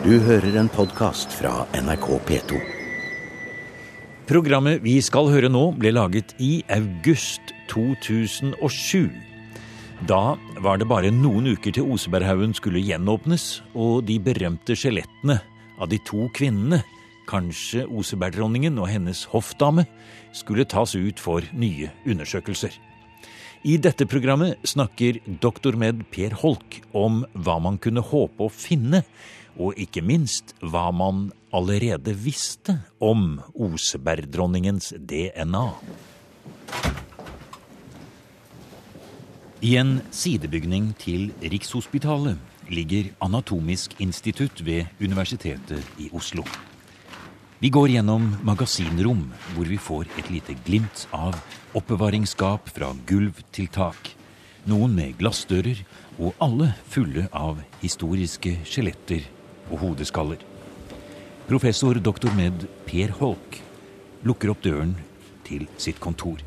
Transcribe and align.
Du 0.00 0.14
hører 0.24 0.54
en 0.56 0.68
podkast 0.72 1.34
fra 1.36 1.66
NRK 1.76 2.06
P2. 2.24 2.58
Programmet 4.30 4.80
vi 4.80 4.94
skal 5.04 5.28
høre 5.28 5.50
nå, 5.52 5.60
ble 5.76 5.90
laget 5.92 6.32
i 6.40 6.62
august 6.72 7.52
2007. 7.68 9.10
Da 10.08 10.38
var 10.64 10.80
det 10.80 10.88
bare 10.88 11.10
noen 11.12 11.50
uker 11.52 11.76
til 11.76 11.92
Oseberghaugen 11.92 12.56
skulle 12.56 12.80
gjenåpnes, 12.80 13.60
og 13.76 14.06
de 14.08 14.16
berømte 14.24 14.72
skjelettene 14.72 15.36
av 15.76 15.90
de 15.92 15.98
to 16.08 16.30
kvinnene, 16.32 16.80
kanskje 17.28 17.84
Osebergdronningen 17.92 18.80
og 18.80 18.88
hennes 18.88 19.26
hoffdame, 19.34 19.84
skulle 20.32 20.64
tas 20.64 20.96
ut 20.96 21.20
for 21.20 21.44
nye 21.52 21.92
undersøkelser. 22.08 22.72
I 23.68 23.76
dette 23.76 24.06
programmet 24.08 24.56
snakker 24.64 25.20
doktor 25.44 25.76
med 25.76 26.06
Per 26.08 26.32
Holk 26.40 26.78
om 26.96 27.20
hva 27.36 27.58
man 27.60 27.76
kunne 27.76 28.00
håpe 28.00 28.46
å 28.46 28.48
finne, 28.48 29.02
og 29.58 29.78
ikke 29.80 30.02
minst 30.04 30.54
hva 30.62 30.90
man 30.94 31.30
allerede 31.54 32.14
visste 32.14 32.76
om 33.02 33.40
Osebergdronningens 33.54 34.92
DNA. 34.96 35.66
I 39.60 39.74
en 39.76 39.98
sidebygning 40.14 40.94
til 40.96 41.32
Rikshospitalet 41.42 42.38
ligger 42.70 43.10
Anatomisk 43.20 43.96
institutt 44.00 44.62
ved 44.64 44.86
Universitetet 45.00 45.84
i 45.98 46.08
Oslo. 46.16 46.46
Vi 47.60 47.68
går 47.68 47.90
gjennom 47.92 48.30
magasinrom, 48.46 49.26
hvor 49.52 49.68
vi 49.68 49.76
får 49.76 50.08
et 50.16 50.30
lite 50.32 50.54
glimt 50.64 51.02
av 51.12 51.36
oppbevaringsskap 51.76 52.70
fra 52.72 52.94
gulv 53.06 53.42
til 53.52 53.68
tak. 53.68 54.14
Noen 54.64 54.94
med 54.96 55.18
glassdører, 55.20 55.82
og 56.20 56.32
alle 56.40 56.70
fulle 56.88 57.26
av 57.36 57.60
historiske 57.82 58.54
skjeletter 58.64 59.28
og 59.70 59.78
hodeskaller. 59.84 60.42
Professor 61.48 61.98
doktor 61.98 62.34
med 62.36 62.66
Per 62.86 63.14
Holk 63.18 63.60
lukker 64.26 64.52
opp 64.52 64.62
døren 64.62 64.94
til 65.46 65.66
sitt 65.80 66.00
kontor. 66.02 66.42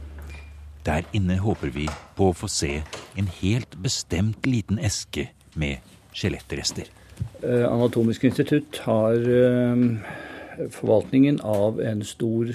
Der 0.85 1.07
inne 1.15 1.39
håper 1.39 1.71
vi 1.71 1.87
på 2.17 2.29
å 2.29 2.35
få 2.35 2.49
se 2.51 2.81
en 3.19 3.29
helt 3.39 3.77
bestemt 3.83 4.45
liten 4.47 4.79
eske 4.83 5.29
med 5.59 5.83
skjelettrester. 6.15 6.89
Eh, 7.43 7.65
Anatomisk 7.67 8.23
institutt 8.27 8.81
har 8.85 9.15
eh, 9.15 9.83
forvaltningen 10.71 11.39
av 11.43 11.79
en 11.83 12.03
stor 12.07 12.51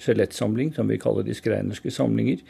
skjelettsamling, 0.00 0.74
som 0.76 0.88
vi 0.88 1.00
kaller 1.00 1.26
de 1.26 1.36
skreinerske 1.36 1.92
samlinger. 1.92 2.40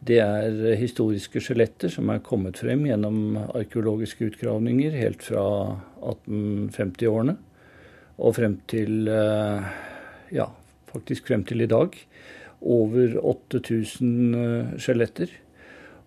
Det 0.00 0.16
er 0.22 0.78
historiske 0.80 1.42
skjeletter 1.44 1.92
som 1.92 2.08
er 2.12 2.22
kommet 2.24 2.60
frem 2.62 2.86
gjennom 2.88 3.36
arkeologiske 3.42 4.30
utgravninger 4.30 4.94
helt 4.96 5.24
fra 5.26 5.44
1850-årene 6.00 7.36
og 8.20 8.34
frem 8.36 8.56
til 8.68 9.08
eh, 9.12 9.68
ja, 10.36 10.46
faktisk 10.92 11.28
frem 11.30 11.44
til 11.48 11.64
i 11.64 11.68
dag. 11.70 11.96
Over 12.60 13.16
8000 13.20 14.76
skjeletter. 14.80 15.32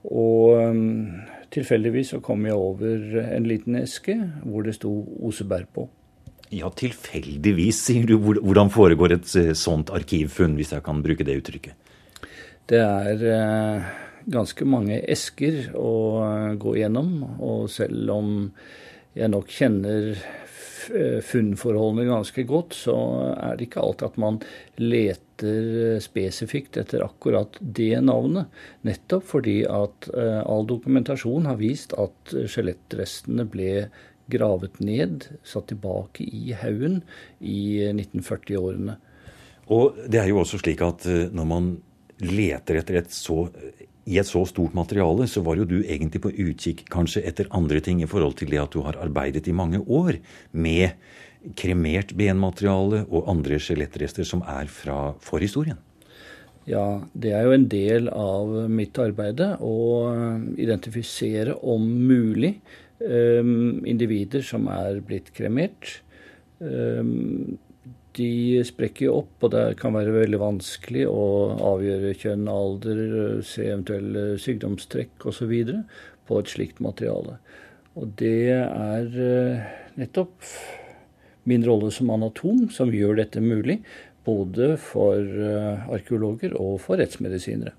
Og 0.03 0.59
um, 0.59 1.21
tilfeldigvis 1.53 2.13
så 2.13 2.19
kom 2.23 2.45
jeg 2.45 2.57
over 2.59 3.21
en 3.23 3.45
liten 3.47 3.77
eske 3.79 4.17
hvor 4.43 4.65
det 4.65 4.75
sto 4.77 4.91
Oseberg 5.23 5.69
på. 5.73 5.87
Ja, 6.53 6.69
tilfeldigvis, 6.69 7.79
sier 7.87 8.05
du. 8.05 8.17
Hvordan 8.21 8.69
foregår 8.73 9.15
et 9.15 9.31
eh, 9.39 9.53
sånt 9.57 9.89
arkivfunn, 9.93 10.57
hvis 10.59 10.75
jeg 10.75 10.83
kan 10.85 11.01
bruke 11.01 11.25
det 11.25 11.39
uttrykket? 11.39 11.92
Det 12.69 12.79
er 12.79 13.25
eh, 13.27 13.89
ganske 14.33 14.67
mange 14.67 15.01
esker 15.11 15.73
å 15.75 15.95
eh, 16.23 16.53
gå 16.59 16.77
gjennom. 16.79 17.11
Og 17.43 17.67
selv 17.71 18.13
om 18.15 18.31
jeg 19.17 19.33
nok 19.33 19.51
kjenner 19.51 20.15
funnforholdene 21.23 22.09
ganske 22.09 22.43
godt, 22.43 22.73
så 22.75 22.95
er 23.31 23.55
det 23.55 23.69
ikke 23.69 23.83
alltid 23.85 24.07
at 24.09 24.17
man 24.19 24.39
leter 24.81 26.01
spesifikt 26.03 26.75
etter 26.81 27.05
akkurat 27.05 27.55
det 27.61 28.01
navnet. 28.03 28.51
Nettopp 28.83 29.29
fordi 29.29 29.61
at 29.63 30.09
all 30.11 30.67
dokumentasjon 30.67 31.47
har 31.47 31.61
vist 31.61 31.95
at 31.95 32.35
skjelettrestene 32.35 33.47
ble 33.47 33.85
gravet 34.31 34.79
ned, 34.79 35.27
satt 35.43 35.69
tilbake 35.71 36.25
i 36.25 36.53
haugen 36.57 37.01
i 37.39 37.83
1940-årene. 37.91 38.97
Og 39.73 39.99
det 40.11 40.19
er 40.19 40.29
jo 40.31 40.41
også 40.41 40.59
slik 40.61 40.83
at 40.83 41.07
eh, 41.09 41.27
når 41.33 41.49
man 41.49 41.73
leter 42.27 42.81
etter 42.81 43.01
et 43.01 43.13
så 43.13 43.47
i 44.03 44.17
et 44.19 44.27
så 44.27 44.41
stort 44.43 44.73
materiale, 44.75 45.29
så 45.31 45.39
var 45.45 45.55
jo 45.55 45.63
du 45.63 45.77
egentlig 45.79 46.19
på 46.25 46.33
utkikk 46.43 46.81
kanskje 46.91 47.21
etter 47.23 47.47
andre 47.55 47.79
ting 47.79 48.01
i 48.03 48.09
forhold 48.09 48.35
til 48.41 48.49
det 48.51 48.59
at 48.59 48.73
du 48.75 48.81
har 48.83 48.99
arbeidet 48.99 49.47
i 49.47 49.55
mange 49.55 49.79
år 49.79 50.17
med 50.51 50.97
kremert 51.55 52.11
benmateriale 52.19 53.05
og 53.07 53.29
andre 53.31 53.61
skjelettrester 53.63 54.27
som 54.27 54.43
er 54.43 54.67
fra 54.67 55.13
forhistorien. 55.23 55.79
Ja, 56.67 56.99
det 57.15 57.31
er 57.35 57.47
jo 57.47 57.55
en 57.55 57.69
del 57.71 58.11
av 58.11 58.51
mitt 58.71 58.99
arbeid 58.99 59.39
å 59.63 59.77
identifisere 60.59 61.55
om 61.63 61.87
mulig 62.03 62.57
Ehm, 63.03 63.83
individer 63.89 64.43
som 64.45 64.67
er 64.71 65.01
blitt 65.03 65.33
kremert. 65.35 65.99
De 68.13 68.61
sprekker 68.67 69.07
jo 69.07 69.17
opp, 69.23 69.33
og 69.41 69.53
det 69.55 69.63
kan 69.79 69.95
være 69.95 70.13
veldig 70.13 70.39
vanskelig 70.41 71.07
å 71.09 71.25
avgjøre 71.73 72.13
kjønn, 72.21 72.45
alder, 72.51 73.01
se 73.47 73.65
eventuelle 73.65 74.37
sykdomstrekk 74.41 75.25
osv. 75.31 75.53
på 76.29 76.39
et 76.39 76.53
slikt 76.53 76.81
materiale. 76.83 77.39
Og 77.99 78.13
det 78.17 78.53
er 78.53 79.19
eh, 79.21 79.67
nettopp 79.99 80.47
min 81.49 81.65
rolle 81.67 81.91
som 81.91 82.11
anatom 82.13 82.67
som 82.73 82.93
gjør 82.93 83.19
dette 83.19 83.43
mulig, 83.43 83.81
både 84.25 84.75
for 84.79 85.19
eh, 85.19 85.89
arkeologer 85.91 86.55
og 86.59 86.79
for 86.85 87.01
rettsmedisinere. 87.01 87.75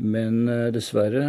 Men 0.00 0.48
eh, 0.48 0.68
dessverre, 0.72 1.24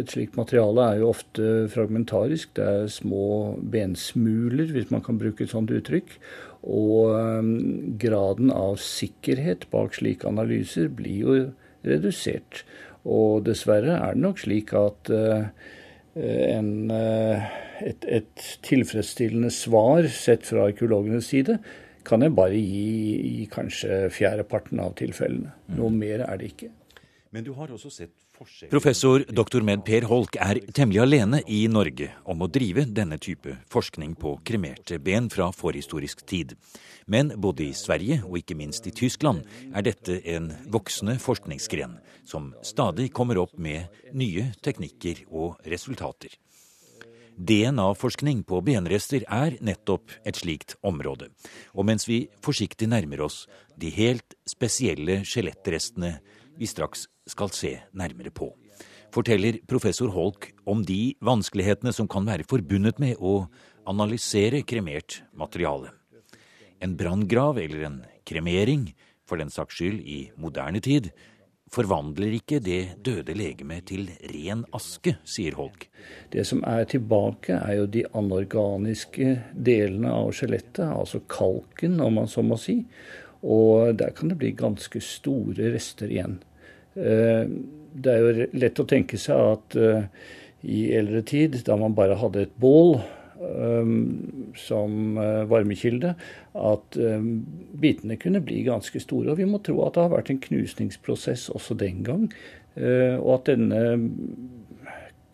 et 0.00 0.10
slikt 0.10 0.36
materiale 0.38 0.88
er 0.90 1.00
jo 1.00 1.12
ofte 1.12 1.52
fragmentarisk. 1.72 2.56
Det 2.58 2.66
er 2.66 2.90
små 2.90 3.54
bensmuler, 3.62 4.72
hvis 4.74 4.90
man 4.90 5.04
kan 5.06 5.20
bruke 5.20 5.46
et 5.46 5.54
sånt 5.54 5.70
uttrykk. 5.70 6.16
Og 6.64 7.12
um, 7.14 7.50
graden 8.00 8.50
av 8.54 8.78
sikkerhet 8.82 9.68
bak 9.72 9.96
slike 9.98 10.28
analyser 10.28 10.88
blir 10.92 11.18
jo 11.20 11.38
redusert. 11.86 12.64
Og 13.06 13.44
dessverre 13.46 13.98
er 14.00 14.16
det 14.16 14.24
nok 14.24 14.40
slik 14.42 14.72
at 14.76 15.12
uh, 15.14 15.48
en, 16.16 16.70
uh, 16.90 17.44
et, 17.84 18.06
et, 18.08 18.46
tilfredsstillende 18.66 19.52
svar 19.54 20.08
sett 20.10 20.48
fra 20.48 20.66
arkeologenes 20.70 21.28
side 21.30 21.60
kan 22.06 22.22
jeg 22.22 22.34
bare 22.38 22.58
gi 22.58 23.42
i 23.42 23.46
kanskje 23.50 24.06
fjerdeparten 24.14 24.80
av 24.82 24.94
tilfellene. 24.98 25.54
Noe 25.74 25.90
mer 25.90 26.22
er 26.26 26.38
det 26.38 26.52
ikke. 26.52 26.70
Professor 28.70 29.24
dr. 29.28 29.60
med 29.60 29.82
Per 29.84 30.06
Holk 30.06 30.36
er 30.38 30.60
temmelig 30.76 31.00
alene 31.02 31.40
i 31.50 31.64
Norge 31.68 32.12
om 32.24 32.44
å 32.44 32.48
drive 32.52 32.84
denne 32.86 33.18
type 33.18 33.56
forskning 33.72 34.14
på 34.20 34.36
kremerte 34.46 34.98
ben 35.02 35.26
fra 35.32 35.48
forhistorisk 35.52 36.22
tid. 36.26 36.54
Men 37.06 37.32
både 37.36 37.66
i 37.66 37.74
Sverige 37.74 38.20
og 38.24 38.38
ikke 38.40 38.56
minst 38.58 38.86
i 38.86 38.94
Tyskland 38.94 39.42
er 39.74 39.86
dette 39.88 40.20
en 40.36 40.52
voksende 40.70 41.18
forskningsgren, 41.22 41.98
som 42.24 42.52
stadig 42.62 43.10
kommer 43.12 43.42
opp 43.42 43.58
med 43.58 43.90
nye 44.14 44.52
teknikker 44.62 45.26
og 45.30 45.58
resultater. 45.66 46.30
DNA-forskning 47.36 48.46
på 48.48 48.62
benrester 48.64 49.26
er 49.28 49.58
nettopp 49.60 50.14
et 50.24 50.38
slikt 50.38 50.78
område. 50.86 51.28
Og 51.76 51.84
mens 51.84 52.08
vi 52.08 52.22
forsiktig 52.40 52.88
nærmer 52.88 53.26
oss 53.26 53.44
de 53.76 53.90
helt 53.92 54.38
spesielle 54.48 55.20
skjelettrestene 55.28 56.14
vi 56.56 56.70
straks 56.70 57.04
skal 57.28 57.52
se 57.54 57.76
nærmere 57.92 58.32
på. 58.34 58.52
Forteller 59.14 59.60
professor 59.68 60.10
Holk 60.12 60.50
om 60.68 60.82
de 60.86 61.14
vanskelighetene 61.24 61.92
som 61.94 62.08
kan 62.10 62.26
være 62.26 62.46
forbundet 62.48 62.98
med 63.02 63.20
å 63.20 63.46
analysere 63.88 64.64
kremert 64.66 65.22
materiale. 65.32 65.92
En 66.82 66.96
branngrav 66.98 67.58
eller 67.62 67.86
en 67.86 68.02
kremering, 68.28 68.90
for 69.26 69.40
den 69.40 69.50
saks 69.50 69.78
skyld 69.78 70.02
i 70.02 70.18
moderne 70.38 70.82
tid, 70.84 71.08
forvandler 71.72 72.36
ikke 72.36 72.60
det 72.62 72.98
døde 73.02 73.34
legemet 73.34 73.88
til 73.90 74.10
ren 74.30 74.62
aske, 74.76 75.16
sier 75.26 75.56
Holk. 75.58 75.88
Det 76.30 76.44
som 76.46 76.62
er 76.68 76.86
tilbake, 76.90 77.56
er 77.56 77.80
jo 77.80 77.86
de 77.90 78.04
anorganiske 78.16 79.32
delene 79.52 80.12
av 80.14 80.30
skjelettet, 80.36 80.84
altså 80.86 81.22
kalken, 81.30 81.98
om 82.04 82.20
man 82.20 82.30
så 82.30 82.44
må 82.46 82.58
si. 82.60 82.82
Og 83.42 83.96
der 83.98 84.14
kan 84.16 84.30
det 84.30 84.38
bli 84.40 84.52
ganske 84.56 85.02
store 85.02 85.72
rester 85.74 86.12
igjen. 86.12 86.38
Eh, 86.96 87.44
det 87.96 88.12
er 88.12 88.24
jo 88.24 88.48
lett 88.56 88.80
å 88.80 88.88
tenke 88.88 89.20
seg 89.20 89.52
at 89.54 89.76
eh, 89.80 90.08
i 90.66 90.80
eldre 90.96 91.22
tid, 91.26 91.60
da 91.66 91.76
man 91.80 91.94
bare 91.96 92.18
hadde 92.18 92.46
et 92.46 92.58
bål 92.60 92.96
um, 93.38 93.92
som 94.58 95.14
varmekilde, 95.46 96.14
at 96.58 96.98
bitene 97.78 98.16
kunne 98.18 98.40
bli 98.42 98.64
ganske 98.66 98.98
store. 98.98 99.30
Og 99.30 99.38
vi 99.38 99.46
må 99.46 99.60
tro 99.62 99.78
at 99.84 99.94
det 99.94 100.02
har 100.02 100.14
vært 100.16 100.32
en 100.32 100.42
knusningsprosess 100.42 101.46
også 101.54 101.76
den 101.78 102.02
gang. 102.08 102.26
Og 102.74 103.30
at 103.36 103.52
denne 103.52 103.84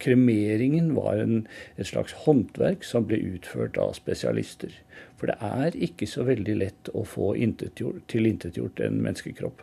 kremeringen 0.03 0.93
var 0.99 1.23
en, 1.23 1.47
et 1.79 1.89
slags 1.89 2.15
håndverk 2.27 2.85
som 2.87 3.07
ble 3.09 3.21
utført 3.33 3.79
av 3.81 3.95
spesialister. 3.99 4.75
For 5.17 5.31
det 5.31 5.39
er 5.47 5.79
ikke 5.89 6.09
så 6.11 6.27
veldig 6.27 6.57
lett 6.59 6.91
å 6.99 7.07
få 7.09 7.33
tilintetgjort 7.39 8.83
en 8.83 8.99
menneskekropp. 9.05 9.63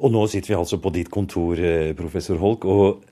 Og 0.00 0.12
nå 0.14 0.24
sitter 0.32 0.54
vi 0.54 0.58
altså 0.58 0.78
på 0.80 0.92
ditt 0.94 1.10
kontor, 1.12 1.60
eh, 1.60 1.92
professor 1.96 2.40
Holk, 2.40 2.64
og 2.64 3.04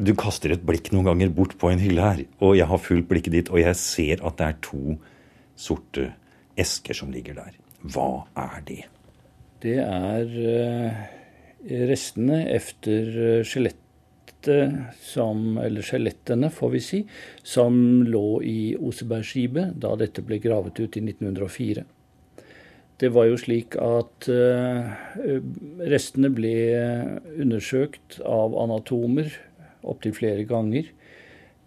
du 0.00 0.14
kaster 0.18 0.54
et 0.54 0.64
blikk 0.66 0.90
noen 0.92 1.10
ganger 1.10 1.30
bort 1.30 1.54
på 1.60 1.70
en 1.70 1.82
hylle 1.82 2.02
her. 2.02 2.24
Og 2.40 2.56
jeg 2.56 2.66
har 2.66 2.80
fulgt 2.82 3.08
blikket 3.10 3.36
ditt, 3.36 3.50
og 3.52 3.60
jeg 3.60 3.76
ser 3.76 4.24
at 4.24 4.38
det 4.40 4.46
er 4.48 4.60
to 4.64 4.96
sorte 5.54 6.08
esker 6.58 6.96
som 6.96 7.12
ligger 7.12 7.36
der. 7.38 7.54
Hva 7.84 8.24
er 8.34 8.64
det? 8.66 8.82
Det 9.60 9.78
er 9.84 10.34
eh, 10.56 11.04
restene 11.88 12.42
efter 12.52 13.20
eh, 13.38 13.44
skjelettet 13.44 13.80
som, 15.00 15.54
eller 15.56 15.84
skjelettene, 15.84 16.50
får 16.52 16.72
vi 16.74 16.80
si, 16.84 16.98
som 17.40 17.76
lå 18.04 18.42
i 18.44 18.74
Osebergskipet 18.76 19.78
da 19.80 19.94
dette 19.96 20.24
ble 20.26 20.36
gravet 20.42 20.80
ut 20.80 20.98
i 20.98 21.04
1904. 21.04 21.84
Det 23.04 23.10
var 23.12 23.26
jo 23.28 23.36
slik 23.36 23.74
at 23.84 24.26
uh, 24.32 24.92
restene 25.92 26.30
ble 26.32 26.54
undersøkt 27.42 28.16
av 28.24 28.54
anatomer 28.62 29.28
opptil 29.84 30.14
flere 30.16 30.46
ganger 30.48 30.88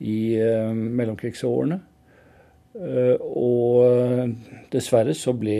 i 0.02 0.18
uh, 0.42 0.74
mellomkrigsårene. 0.74 1.78
Uh, 2.74 3.22
og 3.22 4.34
dessverre 4.74 5.14
så 5.18 5.36
ble 5.38 5.60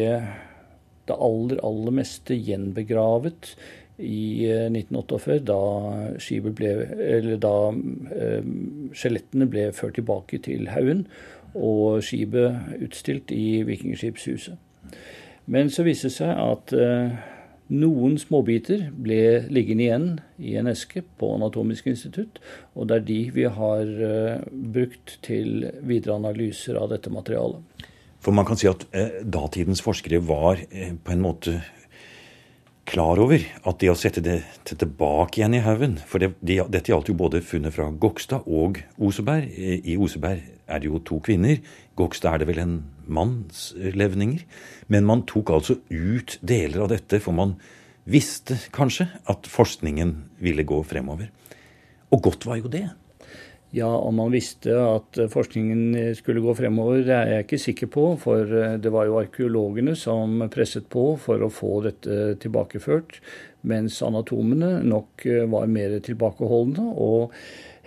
det 1.08 1.20
aller, 1.30 1.62
aller 1.62 1.98
meste 2.00 2.34
gjenbegravet 2.34 3.54
i 4.02 4.50
1948, 4.50 5.38
da, 5.46 5.62
ble, 6.58 6.74
da 7.42 7.54
skjelettene 8.98 9.48
ble 9.50 9.70
ført 9.78 9.98
tilbake 9.98 10.42
til 10.50 10.70
haugen 10.74 11.06
og 11.54 12.02
skipet 12.06 12.82
utstilt 12.82 13.34
i 13.34 13.62
Vikingskipshuset. 13.66 14.58
Men 15.48 15.70
så 15.72 15.86
viste 15.88 16.10
det 16.10 16.18
seg 16.18 16.32
at 16.36 16.74
eh, 16.76 17.14
noen 17.72 18.18
småbiter 18.20 18.90
ble 18.92 19.48
liggende 19.48 19.86
igjen 19.86 20.08
i 20.44 20.58
en 20.60 20.68
eske 20.68 21.06
på 21.20 21.30
Anatomisk 21.38 21.88
institutt, 21.88 22.42
og 22.76 22.90
det 22.90 22.98
er 22.98 23.06
de 23.08 23.20
vi 23.36 23.46
har 23.60 23.94
eh, 24.10 24.44
brukt 24.52 25.18
til 25.24 25.70
videre 25.88 26.18
analyser 26.20 26.80
av 26.82 26.92
dette 26.92 27.14
materialet. 27.14 27.88
For 28.20 28.36
man 28.36 28.48
kan 28.50 28.60
si 28.60 28.68
at 28.68 28.84
eh, 28.92 29.22
datidens 29.24 29.84
forskere 29.86 30.20
var 30.28 30.60
på 30.68 31.16
en 31.16 31.24
måte 31.24 31.62
klar 32.88 33.20
over 33.20 33.40
at 33.40 33.80
det 33.80 33.92
å 33.92 33.98
sette 34.00 34.24
det 34.24 34.42
tilbake 34.68 35.42
igjen 35.42 35.58
i 35.58 35.64
haugen 35.64 35.98
For 36.08 36.24
det, 36.24 36.30
de, 36.40 36.62
dette 36.72 36.92
gjaldt 36.92 37.12
jo 37.12 37.18
både 37.20 37.44
funnet 37.44 37.76
fra 37.76 37.88
Gokstad 37.92 38.48
og 38.48 38.80
Oseberg. 38.96 39.52
I 39.58 39.98
Oseberg 40.00 40.44
er 40.68 40.84
det 40.84 40.88
jo 40.88 41.02
to 41.04 41.20
kvinner. 41.24 41.60
Gokstad 42.00 42.36
er 42.38 42.44
det 42.44 42.52
vel 42.52 42.64
en 42.64 42.78
manns 43.10 43.72
levninger. 43.78 44.46
Men 44.92 45.08
man 45.08 45.26
tok 45.30 45.52
altså 45.56 45.80
ut 45.90 46.38
deler 46.42 46.86
av 46.86 46.94
dette, 46.94 47.22
for 47.24 47.36
man 47.36 47.58
visste 48.08 48.56
kanskje 48.76 49.10
at 49.28 49.50
forskningen 49.52 50.16
ville 50.44 50.66
gå 50.68 50.80
fremover. 50.88 51.32
Og 52.14 52.24
godt 52.30 52.48
var 52.48 52.62
jo 52.62 52.72
det. 52.72 52.88
Ja, 53.76 53.90
om 53.92 54.16
man 54.16 54.32
visste 54.32 54.72
at 54.80 55.18
forskningen 55.34 56.14
skulle 56.16 56.40
gå 56.40 56.54
fremover, 56.56 57.02
det 57.04 57.16
er 57.16 57.32
jeg 57.34 57.46
ikke 57.46 57.60
sikker 57.60 57.90
på. 57.92 58.06
For 58.22 58.48
eh, 58.48 58.78
det 58.80 58.94
var 58.96 59.10
jo 59.10 59.20
arkeologene 59.20 59.96
som 60.00 60.40
presset 60.54 60.88
på 60.94 61.10
for 61.20 61.44
å 61.44 61.52
få 61.52 61.82
dette 61.84 62.38
tilbakeført. 62.44 63.20
Mens 63.68 64.00
anatomene 64.06 64.78
nok 64.88 65.28
eh, 65.28 65.44
var 65.52 65.68
mer 65.72 65.98
tilbakeholdne 66.06 66.94
og 66.96 67.36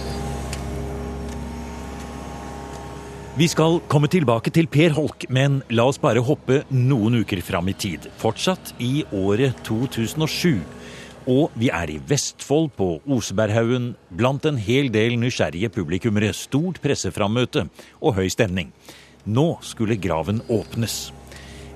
Vi 3.37 3.45
skal 3.47 3.77
komme 3.85 4.09
tilbake 4.09 4.49
til 4.49 4.65
Per 4.67 4.95
Holk, 4.97 5.27
men 5.29 5.61
la 5.69 5.85
oss 5.85 5.99
bare 6.01 6.23
hoppe 6.25 6.63
noen 6.73 7.19
uker 7.21 7.39
fram 7.45 7.69
i 7.69 7.75
tid. 7.77 8.09
Fortsatt 8.17 8.73
i 8.81 9.05
året 9.13 9.59
2007. 9.67 10.57
Og 11.27 11.51
vi 11.59 11.69
er 11.69 11.91
i 11.91 11.99
Vestfold, 12.07 12.71
på 12.79 12.87
Oseberghaugen, 13.05 13.91
blant 14.09 14.47
en 14.47 14.57
hel 14.57 14.89
del 14.89 15.19
nysgjerrige 15.21 15.69
publikummere. 15.75 16.31
Stort 16.33 16.81
presseframmøte 16.81 17.67
og 18.01 18.15
høy 18.17 18.25
stemning. 18.31 18.71
Nå 19.27 19.59
skulle 19.61 19.99
graven 20.01 20.41
åpnes. 20.49 21.11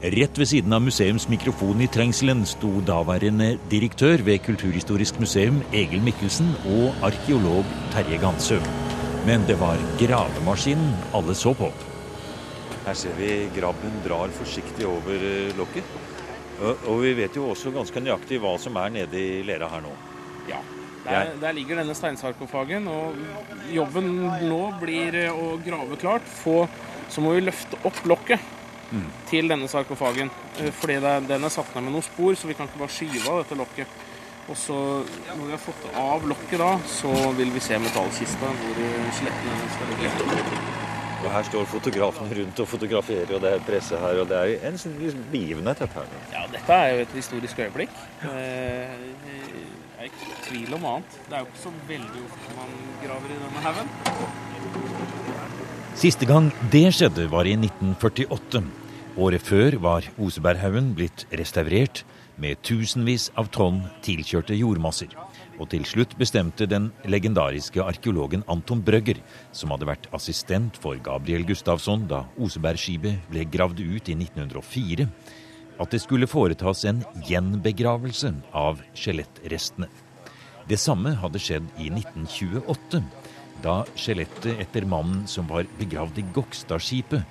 Rett 0.02 0.34
ved 0.34 0.48
siden 0.50 0.74
av 0.74 0.82
museumsmikrofonen 0.82 1.84
i 1.86 1.88
trengselen 1.94 2.40
sto 2.50 2.80
daværende 2.82 3.52
direktør 3.70 4.24
ved 4.26 4.40
Kulturhistorisk 4.42 5.20
museum 5.22 5.60
Egil 5.78 6.02
Mikkelsen 6.02 6.48
og 6.66 7.04
arkeolog 7.06 7.68
Terje 7.94 8.18
Gansø. 8.18 8.56
Men 9.28 9.44
det 9.46 9.60
var 9.62 9.78
gravemaskinen 10.00 10.96
alle 11.14 11.36
så 11.38 11.54
på. 11.54 11.70
Her 12.88 12.98
ser 12.98 13.14
vi 13.20 13.28
grabben 13.54 14.00
drar 14.02 14.34
forsiktig 14.34 14.88
over 14.90 15.22
eh, 15.28 15.52
lokket. 15.60 15.92
Og 16.90 17.04
vi 17.04 17.12
vet 17.20 17.38
jo 17.38 17.52
også 17.52 17.70
ganske 17.76 18.02
nøyaktig 18.02 18.40
hva 18.42 18.56
som 18.62 18.80
er 18.82 18.96
nede 18.96 19.22
i 19.22 19.44
lera 19.46 19.70
her 19.70 19.84
nå. 19.86 19.92
Ja. 20.50 20.64
Der, 21.06 21.30
der 21.44 21.54
ligger 21.54 21.78
denne 21.78 21.94
steinsarkofagen, 21.98 22.90
og 22.90 23.22
jobben 23.70 24.10
nå 24.50 24.60
blir 24.82 25.20
eh, 25.28 25.30
å 25.30 25.62
grave 25.62 26.02
klart. 26.02 26.26
Få, 26.42 26.66
så 27.06 27.22
må 27.22 27.36
vi 27.38 27.46
løfte 27.46 27.78
opp 27.86 28.02
lokket 28.10 28.50
mm. 28.92 29.10
til 29.32 29.50
denne 29.52 29.68
sarkofagen. 29.72 30.32
Fordi 30.56 30.72
fordi 30.82 31.28
den 31.28 31.44
er 31.44 31.54
satt 31.54 31.76
ned 31.76 31.88
med 31.88 31.96
noen 31.96 32.06
spor, 32.06 32.36
så 32.36 32.50
vi 32.50 32.56
kan 32.58 32.70
ikke 32.70 32.84
bare 32.84 32.96
skyve 32.96 33.28
av 33.32 33.44
dette 33.44 33.60
lokket. 33.60 34.00
Og 34.50 34.58
så, 34.58 34.76
når 35.38 35.46
vi 35.46 35.54
har 35.54 35.62
fått 35.62 35.84
av 35.96 36.26
lokket 36.28 36.60
da, 36.60 36.72
så 36.90 37.12
vil 37.38 37.52
vi 37.54 37.62
se 37.64 37.78
metallkista 37.80 38.50
hvor 38.62 38.80
skjelettene 39.16 39.70
skal 39.76 39.92
ligge. 39.94 40.10
Og 41.22 41.28
Her 41.30 41.44
står 41.46 41.68
fotografen 41.70 42.32
rundt 42.34 42.60
og 42.64 42.68
fotograferer, 42.68 43.30
og 43.36 43.44
det 43.44 43.52
er 43.54 43.60
presse 43.66 43.98
her. 44.02 44.22
og 44.24 44.28
Det 44.32 44.38
er 44.42 44.66
en 44.68 44.78
sånn 44.82 44.96
begivenhet, 45.32 45.84
dette 45.84 45.96
her. 46.00 46.08
Ja, 46.34 46.48
dette 46.50 46.74
er 46.74 46.96
jo 46.96 47.04
et 47.06 47.14
historisk 47.16 47.62
øyeblikk. 47.62 47.94
Eh, 48.26 48.30
jeg 50.02 50.02
er 50.02 50.10
ikke 50.10 50.26
i 50.26 50.38
tvil 50.48 50.74
om 50.80 50.84
annet. 50.96 51.20
Det 51.30 51.38
er 51.38 51.46
jo 51.46 51.52
ikke 51.52 51.62
så 51.62 51.74
veldig 51.88 52.22
ofte 52.26 52.58
man 52.58 52.70
graver 53.06 53.30
i 53.30 53.40
denne 53.46 53.60
haugen. 53.68 53.88
Siste 56.02 56.26
gang 56.26 56.50
det 56.74 56.88
skjedde, 56.98 57.30
var 57.30 57.46
i 57.46 57.54
1948. 57.60 58.81
Året 59.20 59.44
før 59.44 59.76
var 59.84 60.06
Oseberghaugen 60.24 60.94
blitt 60.96 61.26
restaurert 61.36 62.06
med 62.40 62.62
tusenvis 62.64 63.26
av 63.36 63.50
tonn 63.52 63.82
tilkjørte 64.06 64.56
jordmasser. 64.56 65.12
Og 65.60 65.68
til 65.74 65.84
slutt 65.86 66.16
bestemte 66.18 66.64
den 66.64 66.88
legendariske 67.04 67.84
arkeologen 67.84 68.46
Anton 68.48 68.80
Brøgger, 68.80 69.20
som 69.52 69.74
hadde 69.76 69.90
vært 69.90 70.08
assistent 70.16 70.80
for 70.80 70.96
Gabriel 71.04 71.44
Gustavsson 71.50 72.08
da 72.08 72.24
Osebergskipet 72.40 73.28
ble 73.28 73.44
gravd 73.52 73.84
ut 73.84 74.08
i 74.08 74.16
1904, 74.16 75.10
at 75.82 75.92
det 75.92 76.02
skulle 76.06 76.32
foretas 76.32 76.86
en 76.88 77.04
gjenbegravelse 77.28 78.32
av 78.56 78.80
skjelettrestene. 78.96 79.92
Det 80.72 80.80
samme 80.80 81.18
hadde 81.20 81.42
skjedd 81.42 81.68
i 81.76 81.92
1928, 81.92 83.04
da 83.62 83.82
skjelettet 84.00 84.62
etter 84.64 84.88
mannen 84.88 85.26
som 85.28 85.52
var 85.52 85.68
begravd 85.82 86.22
i 86.22 86.30
Gokstadskipet, 86.32 87.26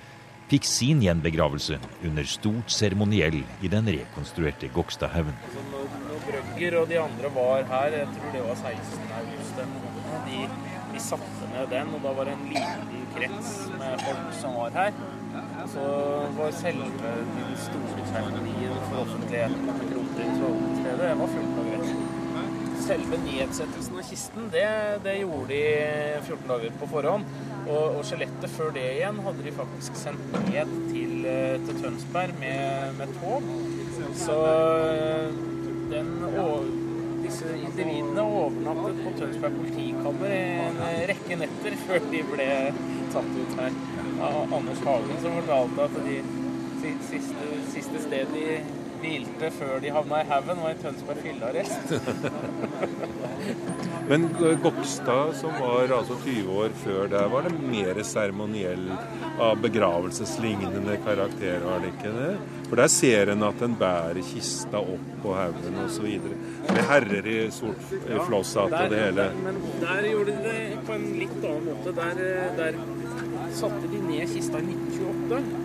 fikk 0.51 0.67
sin 0.67 0.99
gjenbegravelse 1.03 1.77
under 2.07 2.27
stort 2.27 2.73
seremoniell 2.75 3.39
i 3.63 3.69
den 3.71 3.87
rekonstruerte 3.95 4.67
Gokstadhaugen. 4.75 5.37
Altså, 5.47 5.63
når 5.69 6.25
Brøgger 6.25 6.77
og 6.81 6.89
de 6.89 6.99
andre 6.99 7.31
var 7.35 7.63
her, 7.69 7.95
jeg 8.01 8.09
tror 8.17 8.35
det 8.35 8.43
var 8.47 8.59
16. 8.59 9.13
august, 9.19 9.61
de, 10.27 10.41
de 10.91 11.03
satte 11.07 11.49
ned 11.53 11.71
den, 11.71 11.95
og 11.95 12.03
da 12.03 12.13
var 12.19 12.27
det 12.27 12.35
en 12.35 12.45
liten 12.51 13.07
krets 13.15 13.53
med 13.79 14.05
folk 14.05 14.37
som 14.41 14.59
var 14.59 14.75
her. 14.75 15.01
Så 15.71 15.83
var 16.35 16.51
selve 16.59 16.91
den 16.99 17.57
store 17.65 18.07
seremonien 18.11 18.79
for 18.89 19.05
offentligheten 19.05 19.69
med 19.69 19.85
kronprins 19.93 20.47
og 20.49 20.65
stedet, 20.81 21.05
det 21.05 21.19
var 21.23 21.37
fullt 21.37 21.61
av 21.61 21.69
greit. 21.69 21.70
Selve 22.81 23.17
nedsettelsen 23.21 23.97
av 23.99 24.07
kisten, 24.09 24.47
det, 24.51 24.65
det 25.03 25.13
gjorde 25.19 25.47
de 25.51 25.59
14 26.25 26.47
dager 26.49 26.73
på 26.81 26.87
forhånd. 26.89 27.27
Og, 27.61 27.97
og 27.99 28.01
skjelettet 28.07 28.53
før 28.55 28.73
det 28.75 28.85
igjen 28.95 29.19
hadde 29.21 29.45
de 29.45 29.53
faktisk 29.53 29.99
sendt 29.99 30.37
ned 30.47 30.71
til, 30.89 31.13
eh, 31.29 31.57
til 31.61 31.81
Tønsberg 31.83 32.33
med, 32.41 32.97
med, 32.97 33.13
tog. 33.21 33.45
Så 34.17 34.37
den, 35.91 36.09
disse 37.21 37.53
individene 37.53 38.25
overnattet 38.25 39.03
på 39.05 39.13
Tønsberg 39.19 39.61
politikammer 39.61 40.35
en 40.35 40.83
rekke 41.13 41.37
netter 41.43 41.79
før 41.85 42.11
de 42.11 42.25
ble 42.33 42.51
tatt 43.13 43.33
ut 43.37 43.57
her. 43.61 43.81
Av 44.21 44.57
Anders 44.57 44.85
Hagen 44.85 45.21
som 45.21 45.37
fortalte 45.37 45.85
at 45.85 45.99
de 46.09 46.21
siste, 46.81 47.51
siste 47.75 48.05
stedet 48.09 48.33
de 48.33 48.80
hvilte 49.01 49.49
før 49.57 49.81
de 49.83 49.93
havna 49.93 50.21
i 50.21 50.29
haugen, 50.29 50.61
var 50.63 50.75
i 50.75 50.81
Tønsberg 50.81 51.19
fyllearrest. 51.25 51.91
Men 54.11 54.27
Gokstad, 54.63 55.35
som 55.39 55.51
var 55.59 55.93
altså 55.97 56.17
20 56.25 56.57
år 56.63 56.73
før 56.83 57.07
der, 57.07 57.27
var 57.31 57.47
det 57.47 57.53
mer 57.63 58.01
seremoniell 58.03 58.89
av 59.39 59.59
begravelseslignende 59.61 60.97
karakter, 61.05 61.61
var 61.63 61.83
det 61.83 61.93
ikke 61.93 62.11
det? 62.17 62.31
For 62.67 62.81
der 62.81 62.91
ser 62.91 63.31
en 63.33 63.45
at 63.47 63.63
en 63.63 63.77
bærer 63.79 64.21
kista 64.25 64.81
opp 64.81 65.07
på 65.23 65.35
haugen 65.37 65.79
osv. 65.85 66.09
Med 66.67 66.83
herrer 66.89 67.27
i 67.27 67.37
sort 67.55 67.81
flosshatt 68.27 68.75
og 68.81 68.93
det 68.93 69.03
hele. 69.05 69.29
Men 69.45 69.61
der 69.81 70.09
gjorde 70.11 70.37
de 70.37 70.49
det 70.49 70.61
på 70.87 70.97
en 70.97 71.07
litt 71.21 71.41
annen 71.41 71.71
måte. 71.71 71.95
Der, 72.01 72.23
der 72.59 72.81
satte 73.55 73.91
de 73.91 73.99
ned 74.07 74.31
kista 74.31 74.61
i 74.61 74.75
1928. 74.75 75.60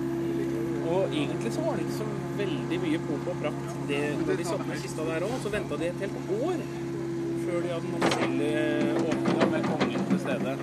Og 0.87 1.15
egentlig 1.15 1.53
så 1.55 1.65
var 1.65 1.79
det 1.79 1.87
ikke 1.87 1.99
så 1.99 2.09
veldig 2.41 2.81
mye 2.85 3.01
pomp 3.07 3.31
og 3.33 3.41
prakt 3.43 3.79
det, 3.91 4.03
når 4.23 4.41
de 4.41 4.49
satte 4.51 4.69
ned 4.69 4.83
kista 4.85 5.09
der 5.09 5.27
òg. 5.27 5.37
Så 5.43 5.53
venta 5.55 5.81
de 5.81 5.91
et 5.91 6.05
helt 6.05 6.35
år 6.37 6.61
før 7.47 7.61
de 7.63 7.73
hadde 7.73 7.87
den 7.87 7.99
offisielle 7.99 8.51
åpninga 9.07 9.51
med 9.55 9.69
kongen 9.71 10.07
til 10.11 10.23
stede. 10.25 10.57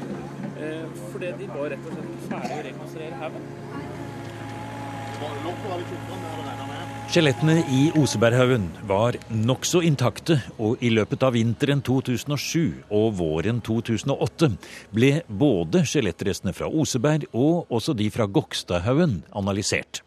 Eh, 0.64 0.86
fordi 1.12 1.32
de 1.40 1.52
var 1.54 1.72
rett 1.74 1.88
og 1.88 1.96
slett 1.98 2.28
ferdig 2.32 2.58
å 2.60 2.66
rekonstruere 2.70 3.22
haugen. 3.24 3.52
Skjelettene 7.14 7.60
i 7.72 7.82
Oseberghaugen 8.00 8.66
var 8.90 9.16
nokså 9.30 9.84
intakte, 9.86 10.40
og 10.58 10.82
i 10.84 10.90
løpet 10.92 11.24
av 11.24 11.36
vinteren 11.38 11.84
2007 11.86 12.90
og 12.90 13.14
våren 13.20 13.62
2008 13.64 14.50
ble 14.96 15.12
både 15.30 15.84
skjelettrestene 15.88 16.56
fra 16.58 16.68
Oseberg 16.68 17.28
og 17.32 17.72
også 17.72 17.96
de 17.96 18.10
fra 18.12 18.28
Gokstadhaugen 18.28 19.22
analysert. 19.32 20.02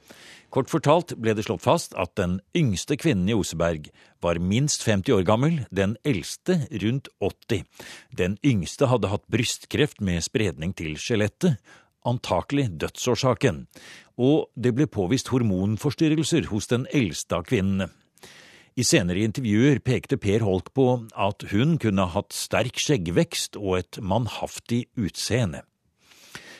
Kort 0.54 0.70
fortalt 0.70 1.12
ble 1.20 1.34
det 1.36 1.44
slått 1.46 1.64
fast 1.64 1.96
at 1.98 2.14
den 2.16 2.38
yngste 2.56 2.96
kvinnen 3.00 3.28
i 3.28 3.34
Oseberg 3.36 3.90
var 4.24 4.38
minst 4.40 4.84
50 4.86 5.18
år 5.18 5.26
gammel, 5.26 5.58
den 5.74 5.96
eldste 6.06 6.62
rundt 6.84 7.10
80. 7.20 7.66
Den 8.16 8.38
yngste 8.46 8.88
hadde 8.88 9.10
hatt 9.12 9.26
brystkreft 9.32 10.00
med 10.00 10.24
spredning 10.24 10.72
til 10.78 10.96
skjelettet, 11.00 11.58
antakelig 12.06 12.70
dødsårsaken, 12.78 13.64
og 14.16 14.48
det 14.54 14.72
ble 14.78 14.86
påvist 14.86 15.32
hormonforstyrrelser 15.34 16.48
hos 16.52 16.70
den 16.70 16.86
eldste 16.94 17.40
av 17.40 17.46
kvinnene. 17.50 17.90
I 18.76 18.84
senere 18.84 19.24
intervjuer 19.24 19.80
pekte 19.80 20.18
Per 20.20 20.42
Holk 20.44 20.74
på 20.76 20.88
at 21.16 21.46
hun 21.48 21.78
kunne 21.80 22.04
hatt 22.12 22.36
sterk 22.36 22.76
skjeggvekst 22.76 23.56
og 23.56 23.78
et 23.80 23.98
mannhaftig 24.04 24.84
utseende. 25.00 25.62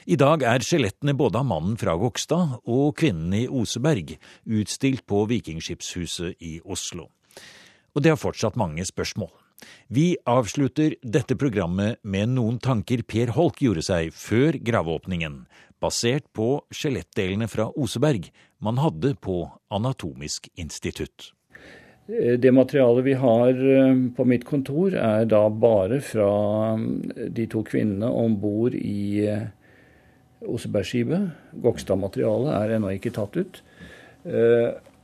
I 0.07 0.15
dag 0.15 0.45
er 0.47 0.63
skjelettene 0.63 1.17
både 1.19 1.41
av 1.41 1.49
mannen 1.51 1.75
fra 1.81 1.97
Gokstad 1.99 2.61
og 2.71 2.93
kvinnen 3.01 3.33
i 3.35 3.49
Oseberg 3.51 4.13
utstilt 4.55 5.03
på 5.11 5.25
Vikingskipshuset 5.27 6.39
i 6.47 6.61
Oslo. 6.63 7.09
Og 7.91 8.05
det 8.05 8.13
har 8.13 8.21
fortsatt 8.21 8.55
mange 8.61 8.85
spørsmål. 8.87 9.33
Vi 9.91 10.13
avslutter 10.31 10.95
dette 11.03 11.35
programmet 11.35 11.99
med 12.07 12.37
noen 12.37 12.61
tanker 12.63 13.03
Per 13.03 13.35
Holk 13.35 13.59
gjorde 13.65 13.83
seg 13.83 14.15
før 14.15 14.61
graveåpningen, 14.63 15.41
basert 15.83 16.31
på 16.31 16.61
skjelettdelene 16.71 17.51
fra 17.51 17.73
Oseberg 17.75 18.31
man 18.63 18.79
hadde 18.79 19.17
på 19.19 19.41
Anatomisk 19.75 20.47
institutt. 20.55 21.33
Det 22.07 22.55
materialet 22.55 23.03
vi 23.03 23.19
har 23.19 23.51
eh, 23.59 24.01
på 24.15 24.25
mitt 24.31 24.45
kontor, 24.47 24.95
er 24.95 25.27
da 25.27 25.49
bare 25.51 25.99
fra 25.99 26.31
eh, 26.77 27.27
de 27.35 27.51
to 27.51 27.67
kvinnene 27.67 28.07
om 28.07 28.37
bord 28.39 28.77
i 28.79 29.27
eh, 29.27 29.49
Osebergskipet. 30.45 31.31
Gokstad-materialet 31.65 32.53
er 32.59 32.75
ennå 32.77 32.93
ikke 32.97 33.15
tatt 33.17 33.39
ut. 33.41 33.63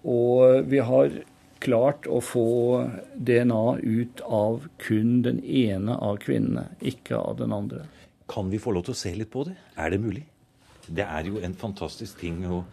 Og 0.03 0.69
vi 0.69 0.81
har 0.83 1.15
klart 1.63 2.09
å 2.11 2.19
få 2.25 2.47
DNA 3.15 3.65
ut 3.83 4.23
av 4.27 4.67
kun 4.83 5.21
den 5.25 5.41
ene 5.45 5.95
av 5.95 6.19
kvinnene, 6.23 6.67
ikke 6.83 7.19
av 7.19 7.39
den 7.41 7.55
andre. 7.55 7.87
Kan 8.31 8.51
vi 8.53 8.61
få 8.63 8.75
lov 8.75 8.87
til 8.89 8.97
å 8.97 8.99
se 8.99 9.15
litt 9.17 9.31
på 9.33 9.45
det? 9.49 9.57
Er 9.79 9.95
det 9.95 10.01
mulig? 10.03 10.25
Det 10.87 11.07
er 11.07 11.29
jo 11.29 11.43
en 11.45 11.55
fantastisk 11.59 12.19
ting 12.23 12.43
å 12.51 12.65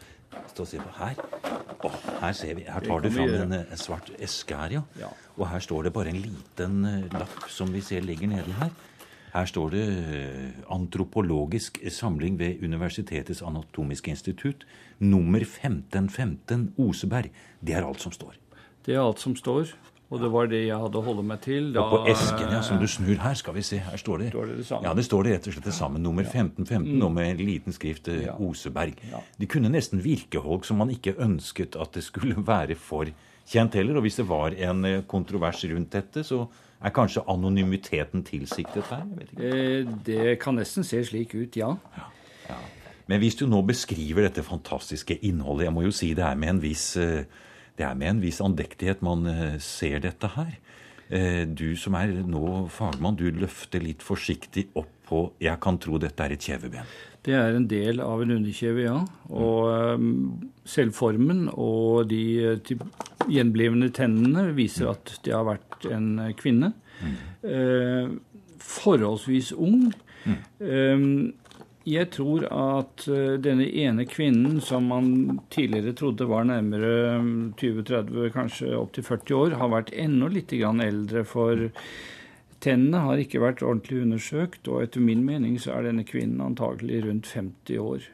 stå 0.49 0.65
og 0.65 0.69
se 0.71 0.81
på. 0.81 0.91
Her 0.97 1.19
oh, 1.85 1.97
her, 2.21 2.33
ser 2.37 2.55
vi, 2.57 2.65
her 2.69 2.85
tar 2.85 3.03
du 3.03 3.09
fram 3.13 3.33
en, 3.43 3.57
en, 3.61 3.79
svart 3.79 4.09
eske 4.19 4.57
her, 4.57 4.79
ja. 4.79 4.83
ja. 5.01 5.09
Og 5.37 5.45
her 5.51 5.63
står 5.63 5.87
det 5.87 5.95
bare 5.95 6.13
en 6.13 6.21
liten 6.23 6.79
uh, 6.85 7.05
lapp 7.13 7.49
som 7.53 7.71
vi 7.73 7.83
ser 7.85 8.05
ligger 8.05 8.31
nedi 8.31 8.55
her. 8.59 8.73
Her 9.33 9.45
står 9.45 9.69
det 9.69 9.85
uh, 9.87 10.75
'Antropologisk 10.75 11.79
samling 11.89 12.39
ved 12.39 12.63
Universitetets 12.63 13.41
anatomiske 13.41 14.11
institutt', 14.11 14.65
nummer 14.99 15.39
1515 15.39 16.73
Oseberg. 16.77 17.29
Det 17.61 17.75
er 17.75 17.85
alt 17.85 18.01
som 18.01 18.11
står. 18.11 18.33
Det 18.85 18.95
er 18.95 19.01
alt 19.01 19.19
som 19.19 19.35
står. 19.35 19.75
Og 20.09 20.17
det 20.17 20.29
var 20.33 20.47
det 20.49 20.63
jeg 20.65 20.77
hadde 20.81 20.97
å 20.97 21.05
holde 21.05 21.23
meg 21.25 21.41
til. 21.45 21.67
Da, 21.75 21.83
og 21.83 21.91
på 21.91 22.13
esken, 22.15 22.47
ja, 22.49 22.63
som 22.65 22.79
du 22.81 22.87
snur 22.89 23.19
her, 23.21 23.35
skal 23.37 23.53
vi 23.53 23.61
se, 23.65 23.77
her 23.85 24.01
står 24.01 24.23
det 24.23 24.29
står 24.31 24.47
det, 24.49 24.55
det 24.57 24.65
samme. 24.65 24.87
Ja, 24.87 24.93
det 24.97 25.05
står 25.05 25.27
det 25.27 25.33
rett 25.35 25.49
og 25.51 25.53
slett 25.53 25.67
det 25.69 25.75
samme. 25.77 26.01
Nummer 26.01 26.25
1515 26.25 26.95
mm. 26.95 27.03
og 27.05 27.11
med 27.13 27.29
en 27.35 27.43
liten 27.45 27.75
skrift 27.75 28.09
eh, 28.09 28.23
ja. 28.25 28.33
Oseberg. 28.41 28.97
Ja. 29.11 29.21
Det 29.37 29.49
kunne 29.53 29.69
nesten 29.69 30.01
virke, 30.01 30.41
Holk, 30.41 30.65
som 30.65 30.81
man 30.81 30.89
ikke 30.93 31.13
ønsket 31.21 31.77
at 31.77 31.93
det 31.93 32.07
skulle 32.07 32.41
være 32.53 32.77
for 32.79 33.11
kjent 33.49 33.77
heller. 33.79 33.99
Og 33.99 34.05
hvis 34.05 34.19
det 34.21 34.27
var 34.29 34.55
en 34.55 34.85
eh, 34.85 35.03
kontrovers 35.09 35.63
rundt 35.69 35.93
dette, 35.95 36.23
så 36.23 36.45
er 36.79 36.95
kanskje 36.95 37.25
anonymiteten 37.27 38.23
tilsiktet 38.27 38.87
her? 38.91 39.05
Eh, 39.35 39.87
det 40.05 40.37
kan 40.41 40.55
nesten 40.59 40.85
se 40.87 41.01
slik 41.03 41.35
ut, 41.35 41.57
ja. 41.59 41.73
ja. 41.97 42.07
ja. 42.47 42.59
Men 43.09 43.21
hvis 43.23 43.39
du 43.39 43.47
nå 43.49 43.61
beskriver 43.67 44.27
dette 44.27 44.45
fantastiske 44.45 45.17
innholdet, 45.25 45.67
jeg 45.67 45.75
må 45.75 45.85
jo 45.87 45.93
si 45.95 46.13
det 46.17 46.25
er 46.25 46.39
med 46.39 46.55
en 46.55 46.63
viss 46.63 46.91
eh, 47.01 47.23
det 47.79 47.87
er 47.87 47.95
med 47.95 48.11
en 48.11 48.23
viss 48.23 48.41
andektighet 48.43 49.03
man 49.05 49.27
eh, 49.27 49.59
ser 49.63 50.03
dette 50.03 50.35
her. 50.35 50.57
Du 51.09 51.73
som 51.73 51.95
er 51.97 52.11
nå 52.29 52.67
fagmann, 52.69 53.15
du 53.17 53.31
løfter 53.33 53.81
litt 53.81 54.03
forsiktig 54.05 54.67
opp 54.77 54.91
på 55.09 55.21
'jeg 55.41 55.57
kan 55.57 55.79
tro 55.81 55.97
dette 55.97 56.21
er 56.21 56.35
et 56.35 56.43
kjeveben'. 56.45 56.85
Det 57.25 57.35
er 57.35 57.55
en 57.55 57.67
del 57.67 57.99
av 58.03 58.21
en 58.23 58.31
underkjeve, 58.37 58.85
ja. 58.85 58.99
Og 59.29 59.67
selv 60.63 60.93
selvformen 60.93 61.47
og 61.51 62.07
de 62.11 62.47
gjenblivende 63.29 63.89
tennene 63.95 64.49
viser 64.57 64.93
at 64.93 65.17
det 65.25 65.35
har 65.35 65.47
vært 65.47 65.89
en 65.91 66.13
kvinne. 66.39 66.73
Uh, 67.43 68.15
forholdsvis 68.59 69.53
ung. 69.55 69.89
Um, 70.59 71.31
jeg 71.89 72.09
tror 72.13 72.43
at 72.51 73.05
eh, 73.09 73.37
denne 73.41 73.65
ene 73.65 74.03
kvinnen, 74.09 74.59
som 74.61 74.89
man 74.91 75.39
tidligere 75.53 75.95
trodde 75.97 76.27
var 76.29 76.45
nærmere 76.45 76.91
20-30, 77.57 78.11
mm, 78.11 78.27
kanskje 78.35 78.73
opptil 78.77 79.05
40 79.07 79.37
år, 79.39 79.55
har 79.61 79.71
vært 79.71 79.93
enda 79.95 80.29
litt 80.29 80.53
eldre. 80.53 81.23
For 81.25 81.69
tennene 82.63 83.03
har 83.05 83.21
ikke 83.21 83.41
vært 83.43 83.63
ordentlig 83.65 84.03
undersøkt, 84.03 84.67
og 84.67 84.83
etter 84.83 85.03
min 85.03 85.23
mening 85.25 85.59
så 85.61 85.77
er 85.77 85.89
denne 85.89 86.05
kvinnen 86.07 86.41
antagelig 86.43 87.03
rundt 87.05 87.31
50 87.33 87.79
år. 87.83 88.07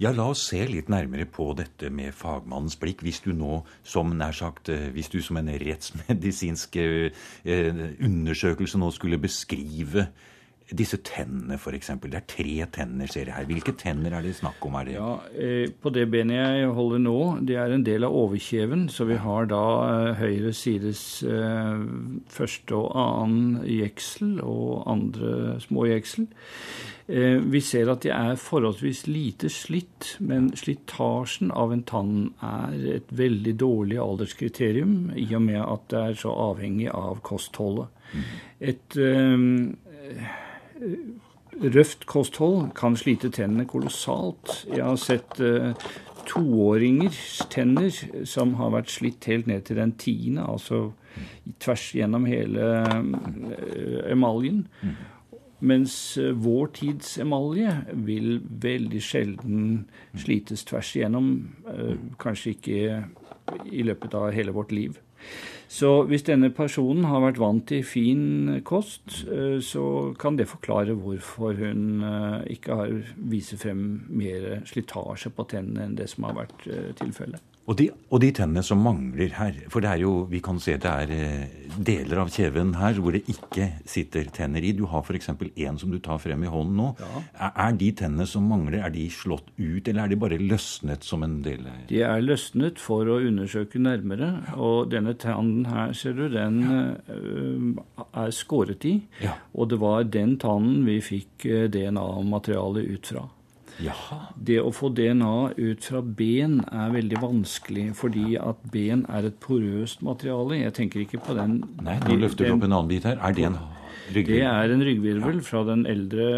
Ja, 0.00 0.14
La 0.16 0.30
oss 0.32 0.46
se 0.48 0.62
litt 0.64 0.88
nærmere 0.88 1.26
på 1.28 1.50
dette 1.58 1.90
med 1.92 2.14
fagmannens 2.16 2.78
blikk. 2.80 3.02
Hvis 3.04 3.20
du 3.20 3.34
nå, 3.36 3.58
som 3.84 4.14
nær 4.16 4.32
sagt, 4.32 4.70
eh, 4.72 4.88
hvis 4.94 5.12
du 5.12 5.18
som 5.20 5.36
en 5.36 5.50
rettsmedisinsk 5.60 6.78
eh, 6.80 7.12
undersøkelse 8.00 8.80
nå 8.80 8.88
skulle 8.96 9.20
beskrive 9.20 10.06
disse 10.76 11.00
tennene, 11.06 11.56
f.eks. 11.58 11.90
Det 12.02 12.18
er 12.18 12.26
tre 12.30 12.66
tenner, 12.74 13.10
ser 13.10 13.28
jeg 13.28 13.34
her. 13.34 13.48
Hvilke 13.48 13.74
tenner 13.78 14.14
er 14.14 14.24
det 14.24 14.36
snakk 14.38 14.62
om? 14.66 14.76
Er 14.78 14.86
det? 14.86 14.94
Ja, 14.94 15.10
eh, 15.34 15.72
På 15.82 15.90
det 15.94 16.06
benet 16.12 16.38
jeg 16.38 16.70
holder 16.76 17.02
nå, 17.02 17.18
det 17.46 17.56
er 17.58 17.74
en 17.74 17.86
del 17.86 18.06
av 18.06 18.14
overkjeven. 18.14 18.86
Så 18.92 19.08
vi 19.08 19.18
har 19.20 19.50
da 19.50 19.64
eh, 19.88 20.20
høyre 20.20 20.54
sides 20.56 21.02
eh, 21.26 21.82
første 22.30 22.78
og 22.78 22.94
annen 22.94 23.60
jeksel 23.66 24.38
og 24.44 24.86
andre 24.90 25.58
små 25.64 25.88
jeksel. 25.90 26.30
Vi 27.10 27.58
ser 27.66 27.88
at 27.90 28.04
de 28.04 28.12
er 28.14 28.36
forholdsvis 28.38 29.00
lite 29.08 29.48
slitt, 29.50 30.12
men 30.22 30.52
slitasjen 30.54 31.48
av 31.50 31.72
en 31.74 31.82
tann 31.82 32.12
er 32.46 32.76
et 33.00 33.10
veldig 33.18 33.56
dårlig 33.58 33.98
alderskriterium, 33.98 35.08
i 35.18 35.26
og 35.34 35.42
med 35.42 35.58
at 35.58 35.88
det 35.90 36.04
er 36.04 36.20
så 36.20 36.30
avhengig 36.52 36.86
av 36.94 37.18
kostholdet. 37.26 37.90
Et 38.62 38.94
Et 38.94 40.49
røft 41.60 42.06
kosthold 42.06 42.70
kan 42.78 42.96
slite 42.96 43.30
tennene 43.34 43.66
kolossalt. 43.68 44.64
Jeg 44.70 44.84
har 44.84 44.98
sett 45.00 45.40
uh, 45.42 45.72
toåringers 46.28 47.40
tenner 47.52 47.92
som 48.28 48.54
har 48.60 48.72
vært 48.76 48.92
slitt 48.92 49.28
helt 49.30 49.48
ned 49.50 49.66
til 49.68 49.80
den 49.80 49.94
tiende, 50.00 50.46
altså 50.46 50.90
tvers 51.62 51.90
gjennom 51.96 52.26
hele 52.30 52.72
uh, 52.86 54.10
emaljen. 54.10 54.66
Mens 55.60 55.94
uh, 56.20 56.32
vår 56.32 56.72
tids 56.78 57.16
emalje 57.20 57.74
vil 58.06 58.38
veldig 58.40 59.04
sjelden 59.04 59.62
slites 60.16 60.64
tvers 60.68 60.94
igjennom. 60.96 61.32
kanskje 62.18 62.54
ikke 62.54 63.04
i 63.66 63.82
løpet 63.82 64.14
av 64.14 64.30
hele 64.32 64.54
vårt 64.54 64.72
liv. 64.72 65.00
Så 65.70 65.88
hvis 66.10 66.24
denne 66.26 66.48
personen 66.50 67.04
har 67.06 67.22
vært 67.22 67.38
vant 67.38 67.62
til 67.70 67.84
fin 67.86 68.56
kost, 68.66 69.20
eh, 69.30 69.60
så 69.62 69.84
kan 70.18 70.34
det 70.38 70.48
forklare 70.50 70.96
hvorfor 70.98 71.54
hun 71.60 72.02
eh, 72.02 72.56
ikke 72.56 72.78
har 72.80 72.96
viser 73.30 73.60
frem 73.60 73.84
mer 74.08 74.64
slitasje 74.66 75.30
på 75.30 75.46
tennene 75.52 75.86
enn 75.86 75.94
det 76.00 76.08
som 76.10 76.26
har 76.26 76.40
vært 76.40 76.66
eh, 76.66 76.90
tilfellet. 76.98 77.49
Og 77.68 77.76
de, 77.78 77.86
og 78.10 78.22
de, 78.22 78.30
tennene 78.34 78.62
som 78.66 78.80
mangler 78.82 79.34
her, 79.36 79.58
for 79.70 79.84
det 79.84 79.90
er 79.92 80.00
jo, 80.02 80.24
vi 80.30 80.40
kan 80.42 80.58
se 80.62 80.74
det 80.80 80.90
er 80.90 81.12
eh, 81.14 81.60
deler 81.76 82.22
av 82.22 82.30
kjeven 82.32 82.72
her 82.80 82.98
hvor 82.98 83.14
det 83.14 83.22
ikke 83.30 83.68
sitter 83.88 84.30
tenner 84.34 84.64
i. 84.64 84.72
Du 84.74 84.86
har 84.90 85.04
f.eks. 85.04 85.30
en 85.30 85.78
som 85.78 85.92
du 85.92 86.00
tar 86.02 86.18
frem 86.22 86.42
i 86.46 86.50
hånden 86.50 86.80
nå. 86.80 86.88
Ja. 86.98 87.22
Er, 87.36 87.52
er, 87.66 87.78
de 87.80 87.92
tennene 88.00 88.26
som 88.26 88.48
mangler, 88.50 88.80
er 88.82 88.94
de 88.94 89.06
slått 89.12 89.52
ut, 89.58 89.86
eller 89.86 90.02
er 90.02 90.12
de 90.12 90.20
bare 90.24 90.40
løsnet 90.40 91.06
som 91.06 91.22
en 91.26 91.38
del? 91.46 91.68
De 91.92 92.02
er 92.06 92.24
løsnet 92.24 92.80
for 92.82 93.06
å 93.06 93.20
undersøke 93.28 93.82
nærmere. 93.82 94.32
Og 94.58 94.90
denne 94.90 95.14
tannen 95.20 95.68
her, 95.70 95.94
ser 95.96 96.16
du, 96.18 96.26
den 96.32 96.62
uh, 96.66 98.06
er 98.24 98.34
skåret 98.34 98.88
i. 98.88 98.96
Ja. 99.22 99.36
Og 99.54 99.70
det 99.70 99.78
var 99.82 100.08
den 100.08 100.38
tannen 100.42 100.82
vi 100.88 100.98
fikk 101.04 101.46
eh, 101.46 101.68
DNA-materialet 101.70 102.96
ut 102.96 103.12
fra. 103.14 103.28
Jaha. 103.80 104.18
Det 104.36 104.58
å 104.60 104.70
få 104.74 104.90
DNA 104.96 105.34
ut 105.56 105.86
fra 105.88 106.02
ben 106.02 106.60
er 106.68 106.92
veldig 106.94 107.20
vanskelig, 107.22 107.86
fordi 107.98 108.36
at 108.40 108.60
ben 108.72 109.06
er 109.08 109.28
et 109.30 109.38
porøst 109.42 110.04
materiale. 110.06 110.60
Jeg 110.60 110.76
tenker 110.76 111.04
ikke 111.04 111.22
på 111.24 111.36
den 111.38 111.60
Nei, 111.84 111.96
nå 112.06 112.18
løfter 112.20 112.48
du 112.48 112.56
opp 112.56 112.66
en 112.66 112.74
annen 112.74 112.90
bit 112.90 113.08
her. 113.08 113.18
Er 113.18 113.36
det 113.36 113.48
en 113.48 113.58
ryggvirvel? 114.10 114.36
Det 114.36 114.46
er 114.52 114.74
en 114.76 114.86
ryggvirvel 114.90 115.42
fra 115.46 115.64
den 115.68 115.86
eldre 115.88 116.30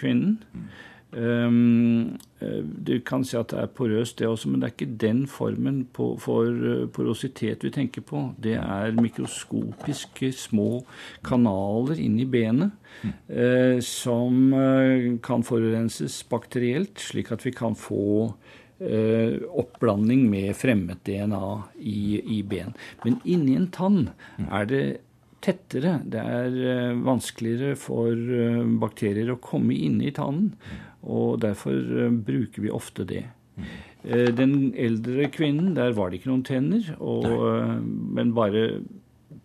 kvinnen. 0.00 0.38
Mm. 1.12 1.18
Um, 1.18 2.18
du 2.84 3.00
kan 3.00 3.24
si 3.24 3.36
at 3.38 3.50
det 3.50 3.62
er 3.62 3.70
porøst, 3.72 4.18
det 4.20 4.28
også, 4.28 4.50
men 4.50 4.60
det 4.60 4.68
er 4.68 4.74
ikke 4.74 4.98
den 5.00 5.22
formen 5.30 5.80
for 5.94 6.44
eh, 6.44 6.84
porositet 6.94 7.64
vi 7.64 7.72
tenker 7.74 8.04
på. 8.04 8.28
Det 8.38 8.54
er 8.60 8.94
mikroskopiske 8.98 10.30
små 10.36 10.84
kanaler 11.26 11.98
inni 11.98 12.28
benet 12.28 12.76
uh, 13.04 13.80
som 13.84 14.52
uh, 14.54 15.18
kan 15.24 15.44
forurenses 15.46 16.20
bakterielt, 16.30 17.00
slik 17.00 17.32
at 17.34 17.46
vi 17.46 17.54
kan 17.56 17.74
få 17.78 18.28
uh, 18.28 19.34
oppblanding 19.48 20.28
med 20.30 20.54
fremmed 20.56 21.02
DNA 21.08 21.52
i, 21.80 22.22
i 22.38 22.40
ben. 22.46 22.74
Men 23.04 23.20
inni 23.24 23.58
en 23.58 23.70
tann 23.74 24.10
er 24.46 24.70
det 24.70 24.86
tettere. 25.42 26.00
Det 26.02 26.18
er 26.18 26.96
vanskeligere 27.06 27.76
for 27.78 28.10
bakterier 28.82 29.30
å 29.30 29.42
komme 29.42 29.76
inn 29.76 30.00
i 30.02 30.10
tannen. 30.10 30.50
Og 31.08 31.40
derfor 31.42 31.74
eh, 31.74 32.12
bruker 32.12 32.64
vi 32.64 32.72
ofte 32.74 33.06
det. 33.08 33.24
Eh, 34.04 34.28
den 34.34 34.72
eldre 34.78 35.30
kvinnen, 35.34 35.74
der 35.76 35.96
var 35.96 36.10
det 36.10 36.20
ikke 36.20 36.32
noen 36.32 36.46
tenner, 36.46 36.94
og, 37.00 37.26
eh, 37.26 37.76
men 38.18 38.34
bare 38.36 38.82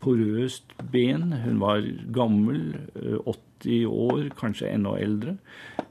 porøst 0.03 0.75
ben. 0.91 1.31
Hun 1.45 1.61
var 1.63 1.85
gammel, 2.15 2.75
80 3.23 3.87
år, 3.87 4.29
kanskje 4.39 4.73
enda 4.73 4.97
eldre. 4.99 5.37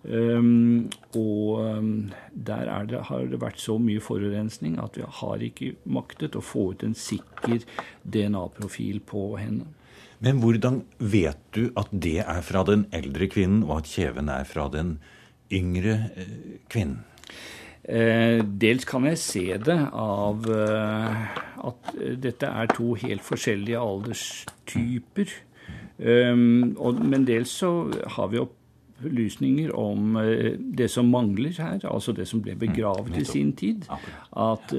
Um, 0.03 0.91
og 1.15 1.63
der 2.35 2.71
det, 2.91 3.05
har 3.07 3.29
det 3.31 3.39
vært 3.41 3.61
så 3.63 3.77
mye 3.79 4.03
forurensning 4.03 4.75
at 4.83 4.99
vi 4.99 5.07
har 5.07 5.45
ikke 5.47 5.77
maktet 5.87 6.35
å 6.35 6.43
få 6.43 6.73
ut 6.73 6.83
en 6.83 6.97
sikker 6.99 7.63
DNA-profil 8.03 8.99
på 9.07 9.23
henne. 9.39 9.71
Men 10.23 10.39
hvordan 10.39 10.83
vet 10.99 11.41
du 11.55 11.65
at 11.79 11.91
det 11.91 12.21
er 12.23 12.45
fra 12.47 12.63
den 12.67 12.85
eldre 12.95 13.27
kvinnen, 13.31 13.65
og 13.67 13.81
at 13.81 13.91
kjeven 13.91 14.29
er 14.31 14.45
fra 14.47 14.69
den 14.71 14.97
yngre 15.53 15.99
eh, 16.17 16.37
kvinnen? 16.73 17.03
Eh, 17.83 18.39
dels 18.47 18.87
kan 18.87 19.09
jeg 19.09 19.19
se 19.19 19.45
det 19.59 19.79
av 19.99 20.47
eh, 20.55 21.39
at 21.67 21.93
dette 22.23 22.47
er 22.47 22.71
to 22.71 22.93
helt 23.03 23.25
forskjellige 23.27 23.81
alderstyper. 23.83 25.39
Um, 26.03 26.73
og, 26.83 26.99
men 27.07 27.27
dels 27.29 27.53
så 27.61 27.69
har 28.17 28.31
vi 28.33 28.41
opplysninger 28.41 29.71
om 29.79 30.17
det 30.79 30.89
som 30.91 31.11
mangler 31.13 31.55
her, 31.59 31.85
altså 31.87 32.15
det 32.17 32.27
som 32.31 32.43
ble 32.43 32.57
begravet 32.59 33.21
i 33.21 33.25
sin 33.29 33.53
tid. 33.59 33.87
At 34.35 34.75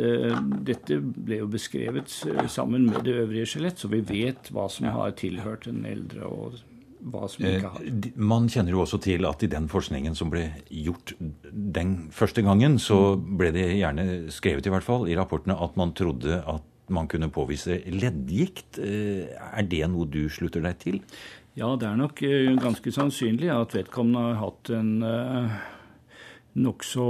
dette 0.67 0.99
ble 0.99 1.39
jo 1.43 1.47
beskrevet 1.53 2.11
sammen 2.51 2.89
med 2.89 3.05
det 3.07 3.15
øvrige 3.23 3.53
skjelett, 3.53 3.79
så 3.79 3.91
vi 3.93 4.01
vet 4.03 4.51
hva 4.51 4.67
som 4.71 4.89
har 4.91 5.15
tilhørt 5.19 5.69
den 5.69 5.85
eldre 5.87 6.27
og 6.27 6.59
hva 7.11 7.27
som 7.31 7.45
ikke 7.47 7.71
har. 7.73 7.85
Eh, 7.87 8.09
man 8.15 8.47
kjenner 8.51 8.75
jo 8.75 8.83
også 8.83 8.99
til 9.03 9.27
at 9.27 9.43
i 9.43 9.49
den 9.51 9.67
forskningen 9.71 10.15
som 10.17 10.31
ble 10.33 10.45
gjort 10.69 11.15
den 11.19 11.95
første 12.15 12.43
gangen, 12.45 12.79
så 12.81 13.15
ble 13.17 13.51
det 13.55 13.67
gjerne 13.77 14.07
skrevet 14.33 14.67
i 14.67 14.73
hvert 14.73 14.87
fall 14.87 15.07
i 15.09 15.17
rapportene 15.19 15.57
at 15.59 15.77
man 15.79 15.95
trodde 15.97 16.39
at 16.39 16.69
man 16.93 17.07
kunne 17.11 17.31
påvise 17.33 17.79
leddgikt. 17.87 18.79
Eh, 18.83 19.31
er 19.33 19.69
det 19.69 19.85
noe 19.91 20.09
du 20.09 20.25
slutter 20.31 20.63
deg 20.65 20.81
til? 20.83 20.99
Ja, 21.59 21.75
det 21.77 21.87
er 21.87 21.99
nok 21.99 22.23
eh, 22.25 22.51
ganske 22.59 22.93
sannsynlig 22.95 23.51
at 23.53 23.75
vedkommende 23.77 24.27
har 24.31 24.41
hatt 24.41 24.73
en 24.73 24.93
nokså 26.53 27.07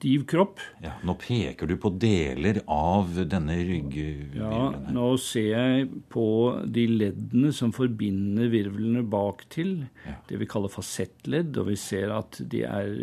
stiv 0.00 0.24
kropp. 0.26 0.60
Ja, 0.82 0.94
Nå 1.04 1.14
peker 1.20 1.68
du 1.68 1.76
på 1.80 1.92
deler 2.00 2.62
av 2.70 3.12
denne 3.28 3.58
ryggvirvelen. 3.58 4.40
Ja, 4.40 4.92
nå 4.96 5.12
ser 5.20 5.50
jeg 5.50 5.88
på 6.12 6.26
de 6.64 6.86
leddene 6.88 7.52
som 7.52 7.74
forbinder 7.76 8.48
virvlene 8.52 9.04
bak 9.04 9.44
til. 9.52 9.84
Ja. 10.06 10.16
Det 10.28 10.40
vi 10.40 10.48
kaller 10.48 10.72
fasettledd, 10.72 11.58
og 11.60 11.68
vi 11.68 11.76
ser 11.80 12.14
at 12.16 12.40
de 12.40 12.64
er 12.64 12.94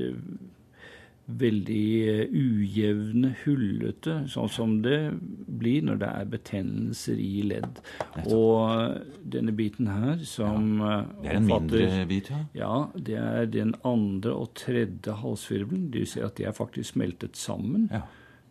veldig 1.27 1.87
eh, 2.07 2.29
ujevne, 2.31 3.33
hullete, 3.43 4.21
sånn 4.31 4.51
som 4.51 4.75
det 4.83 5.11
blir 5.59 5.83
når 5.83 5.99
det 6.01 6.11
er 6.21 6.29
betennelser 6.31 7.19
i 7.19 7.41
ledd. 7.49 7.81
Og 8.23 9.25
denne 9.27 9.51
biten 9.55 9.89
her 9.91 10.21
som 10.27 10.77
ja. 10.79 11.01
Eh, 11.01 11.09
det 11.23 11.31
er 11.31 11.39
en 11.41 11.49
mindre 11.49 12.05
bit, 12.09 12.31
ja? 12.31 12.43
Ja, 12.55 12.77
det 12.95 13.17
er 13.19 13.49
den 13.51 13.75
andre 13.87 14.37
og 14.37 14.53
tredje 14.59 15.17
halsvirvelen. 15.19 15.89
Du 15.91 16.05
ser 16.07 16.29
at 16.29 16.39
de 16.39 16.47
er 16.47 16.55
faktisk 16.55 16.95
smeltet 16.95 17.39
sammen. 17.39 17.89
Ja. 17.91 18.05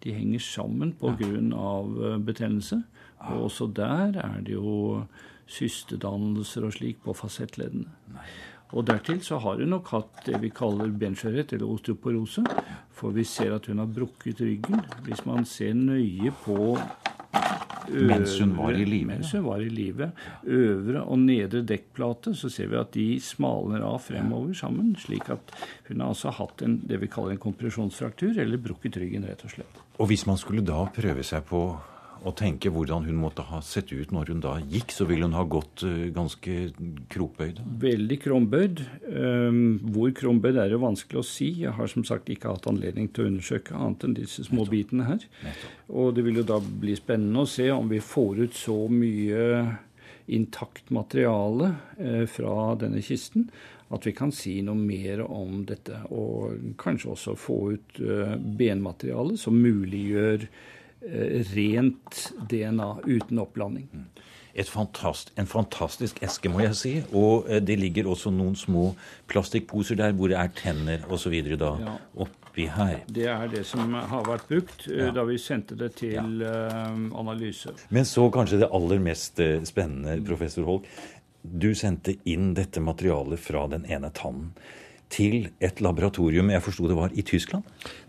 De 0.04 0.12
henger 0.12 0.44
sammen 0.44 0.92
pga. 1.00 1.16
Ja. 1.24 1.46
Av 1.56 1.96
eh, 1.96 2.18
betennelse. 2.20 2.82
Og 3.26 3.48
også 3.48 3.70
der 3.72 4.20
er 4.20 4.42
det 4.44 4.52
jo 4.52 5.06
systedannelser 5.48 6.66
og 6.66 6.76
slik 6.76 7.00
på 7.06 7.14
fasettleddene. 7.16 7.88
Nei. 8.12 8.28
Og 8.74 8.86
dertil 8.86 9.20
så 9.22 9.38
har 9.42 9.60
hun 9.62 9.70
nok 9.70 9.90
hatt 9.94 10.24
det 10.26 10.40
vi 10.42 10.50
kaller 10.50 10.90
benskjørhet, 10.90 11.54
eller 11.54 11.70
osteoporose. 11.70 12.42
For 12.96 13.14
vi 13.14 13.24
ser 13.28 13.54
at 13.56 13.68
hun 13.70 13.82
har 13.82 13.90
brukket 13.92 14.40
ryggen. 14.42 14.82
Hvis 15.06 15.26
man 15.28 15.46
ser 15.46 15.76
nøye 15.78 16.32
på 16.44 16.74
Øvre, 17.86 18.18
mens 18.18 18.38
hun 18.40 18.56
var 18.58 18.74
i 18.74 18.84
live? 18.84 19.06
Mens 19.06 19.32
hun 19.32 19.44
var 19.44 19.60
i 19.62 19.68
live. 19.70 20.10
Øvre 20.42 21.02
og 21.02 21.18
nedre 21.18 21.62
dekkplate, 21.62 22.34
så 22.34 22.50
ser 22.50 22.70
vi 22.72 22.78
at 22.80 22.94
de 22.94 23.06
smalner 23.22 23.84
av 23.86 24.00
fremover 24.02 24.56
sammen. 24.58 24.96
Slik 24.98 25.30
at 25.30 25.54
hun 25.88 26.00
har 26.02 26.10
altså 26.10 26.34
hatt 26.34 26.64
en, 26.66 26.80
det 26.88 26.98
vi 27.02 27.10
kaller 27.12 27.36
en 27.36 27.42
kompresjonsfraktur, 27.42 28.34
eller 28.42 28.58
brukket 28.62 28.98
ryggen, 28.98 29.28
rett 29.28 29.44
og 29.46 29.54
slett. 29.54 29.84
Og 30.00 30.10
hvis 30.10 30.26
man 30.26 30.40
skulle 30.40 30.66
da 30.66 30.82
prøve 30.96 31.22
seg 31.24 31.46
på 31.46 31.62
og 32.26 32.34
tenke 32.38 32.70
hvordan 32.74 33.06
hun 33.06 33.18
måtte 33.20 33.44
ha 33.46 33.60
sett 33.64 33.92
ut 33.94 34.10
når 34.14 34.32
hun 34.32 34.42
da 34.42 34.56
gikk, 34.58 34.90
så 34.94 35.06
ville 35.06 35.28
hun 35.28 35.36
ha 35.36 35.44
gått 35.46 35.84
uh, 35.86 36.08
ganske 36.14 36.56
krokbøyd? 37.12 37.60
Veldig 37.82 38.18
krumbøyd. 38.24 38.82
Um, 39.06 39.60
hvor 39.94 40.10
krumbøyd 40.16 40.58
er 40.58 40.72
det 40.72 40.82
vanskelig 40.82 41.22
å 41.22 41.26
si. 41.26 41.52
Jeg 41.62 41.76
har 41.78 41.90
som 41.92 42.06
sagt 42.08 42.30
ikke 42.32 42.50
hatt 42.50 42.66
anledning 42.70 43.08
til 43.12 43.24
å 43.26 43.30
undersøke 43.30 43.78
annet 43.78 44.08
enn 44.08 44.18
disse 44.18 44.46
små 44.48 44.66
bitene 44.70 45.06
her. 45.06 45.26
Og 45.86 46.16
det 46.16 46.26
vil 46.26 46.42
jo 46.42 46.46
da 46.50 46.58
bli 46.58 46.98
spennende 46.98 47.46
å 47.46 47.50
se 47.50 47.70
om 47.74 47.90
vi 47.92 48.02
får 48.02 48.44
ut 48.44 48.58
så 48.58 48.78
mye 48.90 49.46
intakt 50.26 50.90
materiale 50.90 51.72
uh, 52.02 52.24
fra 52.30 52.74
denne 52.80 53.04
kisten 53.06 53.50
at 53.94 54.02
vi 54.02 54.10
kan 54.18 54.32
si 54.34 54.56
noe 54.66 54.74
mer 54.74 55.20
om 55.22 55.60
dette. 55.68 56.00
Og 56.10 56.74
kanskje 56.82 57.12
også 57.14 57.36
få 57.38 57.60
ut 57.76 58.00
uh, 58.02 58.34
benmateriale 58.34 59.38
som 59.38 59.54
muliggjør 59.62 60.48
Eh, 60.48 60.85
rent 61.54 62.32
DNA 62.50 62.88
uten 63.06 63.38
oppblanding. 63.38 63.88
Fantast, 64.64 65.32
en 65.36 65.46
fantastisk 65.46 66.22
eske, 66.24 66.48
må 66.48 66.62
jeg 66.64 66.76
si. 66.78 66.92
Og 67.12 67.48
eh, 67.50 67.60
det 67.60 67.76
ligger 67.80 68.08
også 68.08 68.32
noen 68.32 68.56
små 68.56 68.88
plastikkposer 69.28 69.98
der 70.00 70.14
hvor 70.16 70.32
det 70.32 70.38
er 70.40 70.52
tenner 70.56 71.04
osv. 71.12 71.34
da 71.60 71.74
ja. 71.82 71.96
oppi 72.24 72.64
her. 72.72 73.02
Det 73.06 73.26
er 73.28 73.50
det 73.52 73.66
som 73.68 73.92
har 73.92 74.24
vært 74.24 74.48
brukt 74.48 74.86
eh, 74.88 75.04
ja. 75.04 75.10
da 75.12 75.26
vi 75.28 75.36
sendte 75.42 75.76
det 75.76 75.92
til 76.00 76.40
ja. 76.40 76.86
analyse. 77.20 77.74
Men 77.90 78.08
så 78.08 78.30
kanskje 78.32 78.62
det 78.64 78.72
aller 78.72 79.02
mest 79.02 79.44
spennende, 79.68 80.16
professor 80.24 80.64
Holk. 80.64 80.88
Du 81.42 81.74
sendte 81.78 82.16
inn 82.24 82.54
dette 82.56 82.80
materialet 82.80 83.38
fra 83.38 83.68
den 83.70 83.84
ene 83.86 84.10
tannen 84.16 84.54
til 85.12 85.48
et 85.62 85.80
laboratorium 85.84 86.50
jeg 86.50 86.62
forsto 86.64 86.88
det 86.90 86.96
var 86.98 87.12
i 87.14 87.22
Tyskland? 87.26 87.66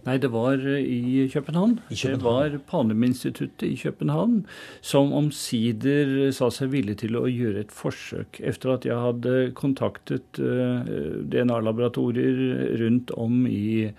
Nei, 0.08 0.18
det 0.22 0.30
var 0.34 0.58
eh, 0.58 0.82
i 0.82 1.28
København. 1.32 1.78
I 1.92 1.96
København. 1.96 2.18
Det 2.18 2.26
var 2.26 2.58
Panem-instituttet 2.72 3.68
i 3.68 3.76
København 3.78 4.40
som 4.82 5.14
omsider 5.14 6.32
sa 6.36 6.50
seg 6.54 6.72
villig 6.74 6.98
til 7.04 7.20
å 7.20 7.28
gjøre 7.30 7.66
et 7.66 7.76
forsøk. 7.76 8.42
Etter 8.42 8.74
at 8.74 8.88
jeg 8.88 8.98
hadde 9.04 9.36
kontaktet 9.58 10.42
uh, 10.42 10.82
DNA-laboratorier 11.30 12.42
rundt 12.82 13.14
om 13.18 13.46
i 13.50 13.92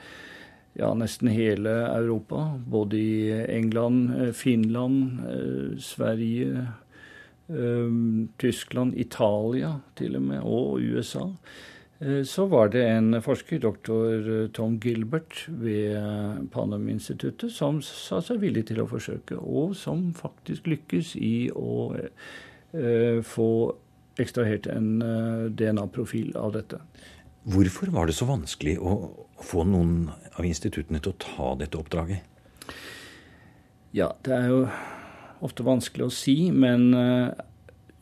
ja, 0.79 0.91
nesten 0.95 1.31
hele 1.33 1.77
Europa. 1.93 2.51
Både 2.67 2.99
i 2.99 3.33
England, 3.47 4.35
Finland, 4.39 5.25
Sverige, 5.83 6.69
Tyskland, 8.39 8.95
Italia 8.95 9.73
til 9.99 10.19
og 10.21 10.23
med, 10.29 10.45
og 10.45 10.85
USA. 10.85 11.25
Så 11.99 12.45
var 12.47 12.69
det 12.71 12.85
en 12.87 13.17
forsker, 13.19 13.59
doktor 13.59 14.47
Tom 14.55 14.77
Gilbert 14.79 15.41
ved 15.51 16.47
Panam-instituttet, 16.55 17.51
som 17.51 17.81
sa 17.83 18.21
seg 18.23 18.39
villig 18.45 18.69
til 18.69 18.79
å 18.85 18.87
forsøke, 18.87 19.35
og 19.35 19.75
som 19.75 20.13
faktisk 20.15 20.71
lykkes 20.71 21.17
i 21.19 21.51
å 21.51 21.99
få 23.27 23.49
ekstrahert 24.23 24.67
en 24.73 25.03
eh, 25.03 25.47
DNA-profil 25.55 26.37
av 26.39 26.53
dette. 26.57 26.81
Hvorfor 27.49 27.93
var 27.95 28.09
det 28.09 28.17
så 28.19 28.29
vanskelig 28.29 28.77
å 28.83 28.99
få 29.45 29.65
noen 29.69 30.11
av 30.35 30.47
instituttene 30.47 31.01
til 31.03 31.15
å 31.15 31.21
ta 31.23 31.51
dette 31.61 31.79
oppdraget? 31.79 32.27
Ja, 33.97 34.13
det 34.27 34.35
er 34.35 34.51
jo 34.51 34.63
ofte 35.45 35.65
vanskelig 35.65 36.09
å 36.09 36.13
si, 36.13 36.51
men 36.53 36.91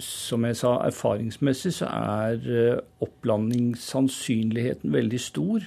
som 0.03 0.45
jeg 0.45 0.57
sa, 0.61 0.77
erfaringsmessig 0.87 1.73
så 1.79 1.87
er 1.89 2.37
uh, 2.45 2.79
opplandingssannsynligheten 3.05 4.93
veldig 4.93 5.21
stor. 5.21 5.61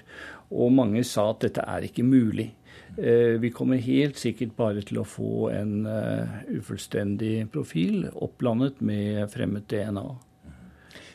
Og 0.50 0.72
mange 0.74 1.04
sa 1.06 1.30
at 1.34 1.42
dette 1.46 1.62
er 1.66 1.82
ikke 1.88 2.04
mulig. 2.06 2.56
Uh, 2.98 3.36
vi 3.42 3.50
kommer 3.56 3.78
helt 3.82 4.18
sikkert 4.22 4.56
bare 4.58 4.82
til 4.86 4.98
å 5.02 5.08
få 5.08 5.50
en 5.54 5.88
ufullstendig 6.54 7.50
profil 7.54 8.10
opplandet 8.14 8.82
med 8.86 9.30
fremmed 9.34 9.64
DNA. 9.72 10.10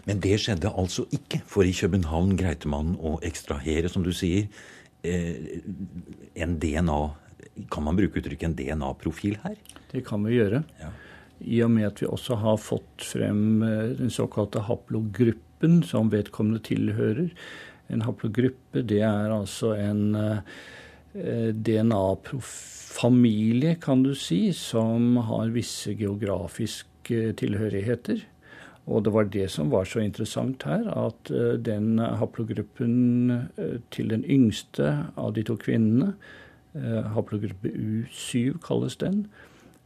Men 0.09 0.21
det 0.21 0.37
skjedde 0.43 0.73
altså 0.73 1.07
ikke, 1.15 1.41
for 1.49 1.65
i 1.65 1.73
København 1.77 2.37
greide 2.41 2.69
man 2.71 2.95
å 3.01 3.17
ekstrahere, 3.25 3.89
som 3.89 4.05
du 4.05 4.13
sier, 4.13 4.49
eh, 5.03 5.61
en 6.35 6.59
DNA 6.61 7.03
Kan 7.71 7.85
man 7.85 7.95
bruke 7.95 8.19
uttrykket 8.19 8.49
en 8.49 8.55
DNA-profil 8.57 9.37
her? 9.45 9.55
Det 9.93 10.05
kan 10.05 10.25
vi 10.25 10.33
gjøre. 10.35 10.65
Ja. 10.81 10.89
I 11.45 11.63
og 11.65 11.71
med 11.75 11.87
at 11.89 12.01
vi 12.03 12.07
også 12.09 12.35
har 12.41 12.57
fått 12.63 13.05
frem 13.05 13.63
eh, 13.65 13.93
den 13.99 14.11
såkalte 14.13 14.61
haplogruppen 14.69 15.83
som 15.87 16.13
vedkommende 16.13 16.61
tilhører. 16.67 17.29
En 17.93 18.03
haplogruppe 18.07 18.83
det 18.89 19.03
er 19.05 19.31
altså 19.35 19.75
en 19.77 20.15
eh, 20.19 20.39
DNA-familie, 21.55 22.55
kan 23.81 24.03
du 24.03 24.15
si, 24.19 24.53
som 24.57 25.17
har 25.29 25.55
visse 25.55 25.95
geografiske 25.95 27.33
tilhørigheter. 27.39 28.25
Og 28.85 29.05
det 29.07 29.13
var 29.15 29.25
det 29.33 29.51
som 29.53 29.71
var 29.73 29.85
så 29.89 30.01
interessant 30.03 30.63
her, 30.69 30.85
at 30.93 31.31
uh, 31.33 31.55
den 31.57 31.99
haplogruppen 31.99 33.33
til 33.95 34.11
den 34.13 34.25
yngste 34.29 35.09
av 35.17 35.33
de 35.39 35.43
to 35.47 35.57
kvinnene, 35.57 36.13
haplogruppe 37.15 37.71
U7 37.71 38.59
kalles 38.67 38.97
den, 39.01 39.31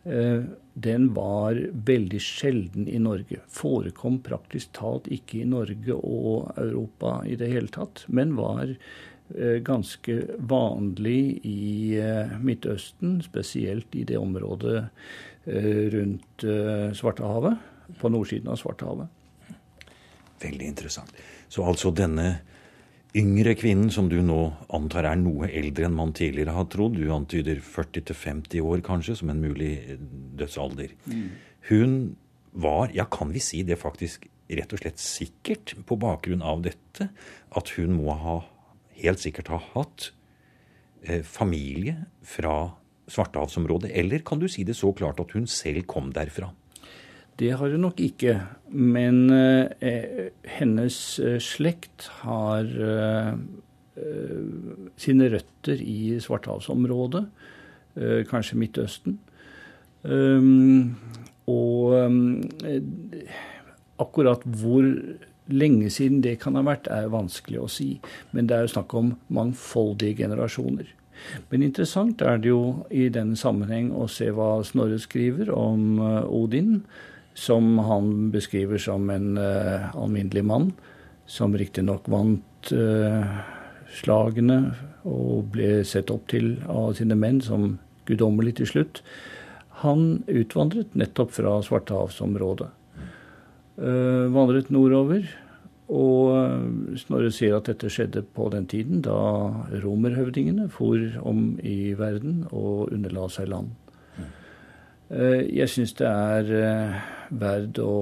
den 0.09 1.07
var 1.13 1.59
veldig 1.89 2.21
sjelden 2.23 2.89
i 2.89 2.99
Norge. 3.03 3.43
Forekom 3.53 4.21
praktisk 4.25 4.73
talt 4.79 5.09
ikke 5.13 5.43
i 5.43 5.49
Norge 5.49 5.97
og 5.99 6.53
Europa 6.57 7.19
i 7.29 7.37
det 7.37 7.51
hele 7.53 7.69
tatt, 7.75 8.05
men 8.09 8.37
var 8.39 8.73
ganske 9.67 10.15
vanlig 10.49 11.41
i 11.45 11.99
Midtøsten, 12.41 13.19
spesielt 13.27 13.93
i 13.93 14.07
det 14.09 14.17
området 14.17 14.87
rundt 15.45 16.47
Svartehavet 16.97 17.99
på 18.01 18.13
nordsiden 18.13 18.49
av 18.49 18.57
Svartehavet. 18.63 19.13
Veldig 20.41 20.71
interessant. 20.71 21.13
Så 21.49 21.67
altså 21.67 21.93
denne 21.93 22.39
yngre 23.17 23.55
kvinnen, 23.57 23.91
som 23.91 24.09
du 24.11 24.19
nå 24.25 24.41
antar 24.75 25.07
er 25.09 25.19
noe 25.21 25.49
eldre 25.49 25.89
enn 25.89 25.97
man 25.97 26.13
tidligere 26.17 26.57
har 26.57 26.67
trodd, 26.73 26.99
du 26.99 27.09
antyder 27.15 27.61
40-50 27.65 28.65
år 28.65 28.83
kanskje 28.85 29.17
som 29.21 29.33
en 29.33 29.41
mulig 29.41 29.99
dødsalder, 30.39 30.93
mm. 31.09 31.29
hun 31.71 31.95
var, 32.59 32.93
ja 32.97 33.07
kan 33.11 33.33
vi 33.33 33.43
si 33.45 33.63
det 33.67 33.81
faktisk 33.81 34.29
rett 34.49 34.73
og 34.73 34.81
slett 34.81 35.01
sikkert 35.01 35.75
på 35.89 35.99
bakgrunn 36.01 36.45
av 36.45 36.63
dette, 36.65 37.11
at 37.57 37.75
hun 37.77 37.97
må 37.97 38.15
ha 38.17 38.41
helt 38.99 39.23
sikkert 39.23 39.53
ha 39.53 39.61
hatt 39.75 40.11
eh, 41.05 41.23
familie 41.23 41.97
fra 42.27 42.75
Svartehavsområdet, 43.09 43.93
eller 43.97 44.25
kan 44.27 44.41
du 44.41 44.49
si 44.53 44.67
det 44.69 44.77
så 44.77 44.93
klart 44.97 45.21
at 45.23 45.33
hun 45.37 45.47
selv 45.49 45.87
kom 45.89 46.11
derfra? 46.13 46.51
Det 47.39 47.53
har 47.55 47.71
hun 47.71 47.85
nok 47.87 48.01
ikke. 48.03 48.35
Men 48.75 49.31
eh, 49.31 50.31
hennes 50.59 50.97
eh, 51.23 51.39
slekt 51.43 52.09
har 52.25 52.67
eh, 52.67 53.31
eh, 54.03 54.89
sine 54.99 55.31
røtter 55.31 55.79
i 55.79 56.19
Svartehavsområdet, 56.23 57.25
eh, 58.01 58.21
kanskje 58.29 58.59
Midtøsten. 58.59 59.19
Um, 60.03 60.95
og 61.51 61.95
akkurat 63.99 64.45
hvor 64.61 64.87
lenge 65.51 65.91
siden 65.91 66.21
det 66.23 66.37
kan 66.43 66.55
ha 66.59 66.63
vært, 66.63 66.87
er 66.93 67.11
vanskelig 67.11 67.59
å 67.63 67.71
si. 67.73 67.89
Men 68.31 68.47
det 68.47 68.57
er 68.57 68.67
jo 68.67 68.73
snakk 68.77 68.95
om 68.99 69.13
mangfoldige 69.35 70.23
generasjoner. 70.23 70.91
Men 71.51 71.67
interessant 71.67 72.23
er 72.23 72.39
det 72.39 72.53
jo 72.53 72.87
i 72.95 73.09
denne 73.11 73.39
sammenheng 73.39 73.91
å 73.91 74.07
se 74.13 74.31
hva 74.31 74.61
Snorre 74.67 75.01
skriver 75.03 75.51
om 75.51 75.99
Odin 76.31 76.77
som 77.39 77.79
han 77.79 78.31
beskriver 78.35 78.81
som 78.83 79.11
en 79.15 79.39
uh, 79.39 79.95
alminnelig 79.95 80.45
mann, 80.45 80.73
som 81.27 81.55
riktignok 81.57 82.09
vant 82.11 82.73
uh, 82.75 83.39
slagene 83.95 84.59
og 85.07 85.53
ble 85.55 85.85
sett 85.87 86.11
opp 86.11 86.27
til 86.33 86.57
av 86.67 86.97
sine 86.99 87.17
menn 87.19 87.39
som 87.45 87.77
guddommelig 88.09 88.59
til 88.59 88.71
slutt. 88.73 89.03
Han 89.85 90.25
utvandret 90.27 90.97
nettopp 90.99 91.37
fra 91.39 91.59
Svartehavsområdet. 91.63 92.73
Uh, 93.79 94.27
vandret 94.35 94.73
nordover. 94.75 95.29
Og 95.89 96.99
Snorre 97.01 97.31
sier 97.33 97.55
at 97.57 97.71
dette 97.71 97.89
skjedde 97.89 98.21
på 98.37 98.51
den 98.53 98.67
tiden 98.69 99.01
da 99.07 99.17
romerhøvdingene 99.81 100.67
for 100.69 101.01
om 101.25 101.55
i 101.65 101.95
verden 101.97 102.43
og 102.51 102.91
underla 102.93 103.31
seg 103.33 103.49
land. 103.55 103.71
Eh, 105.09 105.47
jeg 105.57 105.73
syns 105.73 105.95
det 105.97 106.09
er 106.09 106.49
verd 106.49 107.29
verdt 107.29 107.81
å 107.81 107.93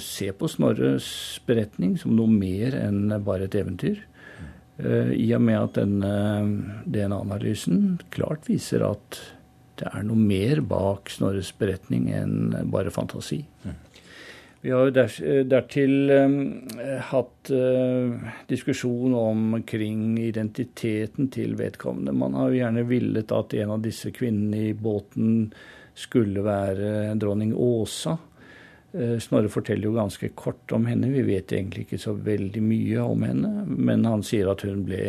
se 0.00 0.30
på 0.36 0.48
Snorres 0.52 1.06
beretning 1.48 1.96
som 2.00 2.16
noe 2.16 2.32
mer 2.32 2.76
enn 2.76 3.12
bare 3.24 3.48
et 3.48 3.56
eventyr. 3.56 4.02
Eh, 4.80 5.12
I 5.16 5.30
og 5.36 5.42
med 5.44 5.60
at 5.60 5.80
denne 5.80 6.12
DNA-analysen 6.84 7.98
klart 8.12 8.48
viser 8.48 8.84
at 8.88 9.20
det 9.76 9.90
er 9.92 10.04
noe 10.08 10.16
mer 10.16 10.62
bak 10.64 11.12
Snorres 11.12 11.52
beretning 11.56 12.08
enn 12.16 12.54
bare 12.72 12.92
fantasi. 12.92 13.42
Vi 14.64 14.72
har 14.72 14.88
jo 14.88 15.44
dertil 15.46 16.10
hatt 17.06 17.50
diskusjon 18.48 19.12
omkring 19.14 20.16
identiteten 20.24 21.28
til 21.30 21.52
vedkommende. 21.60 22.16
Man 22.16 22.34
har 22.34 22.48
jo 22.50 22.58
gjerne 22.62 22.86
villet 22.88 23.34
at 23.36 23.54
en 23.60 23.74
av 23.76 23.84
disse 23.84 24.10
kvinnene 24.16 24.72
i 24.72 24.74
båten 24.74 25.52
skulle 25.96 26.44
være 26.44 27.14
dronning 27.20 27.54
Åsa. 27.56 28.16
Eh, 28.96 29.18
Snorre 29.20 29.50
forteller 29.52 29.88
jo 29.88 29.96
ganske 29.96 30.28
kort 30.38 30.72
om 30.72 30.86
henne. 30.88 31.10
Vi 31.12 31.24
vet 31.26 31.52
egentlig 31.52 31.86
ikke 31.86 32.00
så 32.00 32.14
veldig 32.16 32.62
mye 32.64 33.02
om 33.04 33.24
henne. 33.26 33.52
Men 33.66 34.06
han 34.08 34.24
sier 34.24 34.50
at 34.52 34.64
hun, 34.66 34.84
ble, 34.86 35.02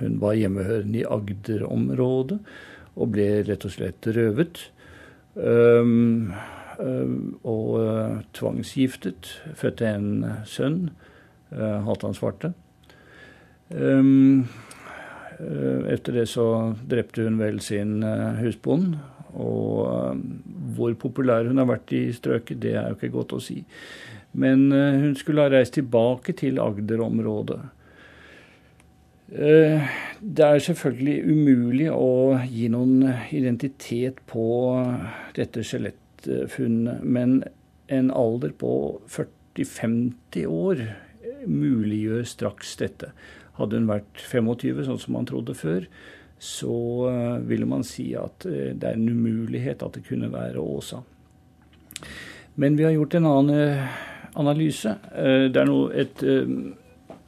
hun 0.00 0.18
var 0.22 0.38
hjemmehørende 0.38 1.02
i 1.02 1.08
Agder-området 1.18 2.40
og 2.96 3.10
ble 3.12 3.26
rett 3.44 3.66
og 3.68 3.74
slett 3.74 4.08
røvet. 4.16 4.62
Um, 5.36 6.30
um, 6.80 7.34
og 7.44 7.72
uh, 7.82 8.22
tvangsgiftet. 8.36 9.34
Fødte 9.58 9.90
en 9.90 10.08
sønn, 10.48 10.86
uh, 11.52 11.82
Halvdan 11.84 12.16
Svarte. 12.16 12.54
Um, 13.68 14.46
uh, 15.42 15.82
etter 15.92 16.22
det 16.22 16.28
så 16.32 16.46
drepte 16.88 17.26
hun 17.26 17.36
vel 17.42 17.60
sin 17.60 18.00
husbond 18.40 18.96
og 19.36 20.12
um, 20.12 20.22
hvor 20.76 20.94
populær 21.00 21.48
hun 21.48 21.60
har 21.60 21.68
vært 21.68 21.92
i 21.96 22.02
strøket, 22.14 22.60
det 22.62 22.74
er 22.76 22.90
jo 22.90 22.98
ikke 22.98 23.14
godt 23.14 23.36
å 23.36 23.40
si. 23.42 23.60
Men 24.36 24.68
uh, 24.72 24.96
hun 25.02 25.16
skulle 25.18 25.44
ha 25.44 25.52
reist 25.52 25.76
tilbake 25.76 26.36
til 26.40 26.60
Agder-området. 26.62 27.60
Uh, 29.26 29.86
det 30.22 30.46
er 30.46 30.64
selvfølgelig 30.66 31.16
umulig 31.26 31.88
å 31.92 32.36
gi 32.48 32.68
noen 32.72 33.08
identitet 33.34 34.22
på 34.30 34.46
dette 35.36 35.64
skjelettfunnet, 35.66 37.02
men 37.04 37.40
en 37.92 38.10
alder 38.10 38.54
på 38.58 38.70
40-50 39.12 40.46
år 40.50 40.86
muliggjør 41.46 42.24
straks 42.26 42.76
dette. 42.80 43.12
Hadde 43.56 43.80
hun 43.80 43.88
vært 43.88 44.20
25, 44.20 44.84
sånn 44.88 45.00
som 45.00 45.16
man 45.16 45.28
trodde 45.28 45.56
før, 45.56 45.86
så 46.38 47.10
vil 47.40 47.46
ville 47.48 47.68
man 47.68 47.84
si 47.84 48.10
at 48.18 48.46
eh, 48.46 48.72
det 48.76 48.90
er 48.90 48.98
en 48.98 49.08
umulighet 49.08 49.82
at 49.82 49.96
det 49.96 50.06
kunne 50.08 50.32
være 50.32 50.60
Åsa. 50.60 51.02
Men 52.54 52.76
vi 52.76 52.84
har 52.84 52.92
gjort 52.96 53.14
en 53.14 53.28
annen 53.30 53.56
eh, 53.56 54.02
analyse. 54.36 54.92
Det 55.16 55.56
er 55.56 55.64
noe, 55.64 55.88
et, 55.96 56.20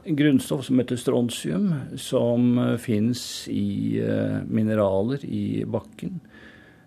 grunnstoff 0.05 0.67
som 0.67 0.81
heter 0.81 0.99
strontium, 1.01 1.71
som 1.97 2.59
fins 2.81 3.23
i 3.49 3.97
mineraler 4.45 5.25
i 5.25 5.65
bakken. 5.65 6.19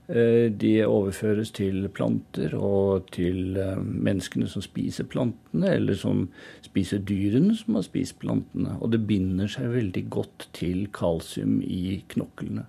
De 0.08 0.72
overføres 0.84 1.54
til 1.56 1.86
planter 1.94 2.56
og 2.58 3.06
til 3.16 3.56
menneskene 3.80 4.50
som 4.52 4.64
spiser 4.66 5.08
plantene, 5.08 5.70
eller 5.78 5.96
som 5.96 6.26
spiser 6.66 7.00
dyrene 7.08 7.56
som 7.56 7.78
har 7.78 7.86
spist 7.86 8.18
plantene. 8.20 8.74
Og 8.82 8.92
det 8.92 9.06
binder 9.08 9.48
seg 9.48 9.72
veldig 9.72 10.04
godt 10.12 10.50
til 10.58 10.90
kalsium 10.92 11.62
i 11.64 12.02
knoklene. 12.12 12.66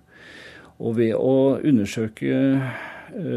Og 0.79 0.97
ved 1.01 1.17
å 1.17 1.59
undersøke 1.59 2.37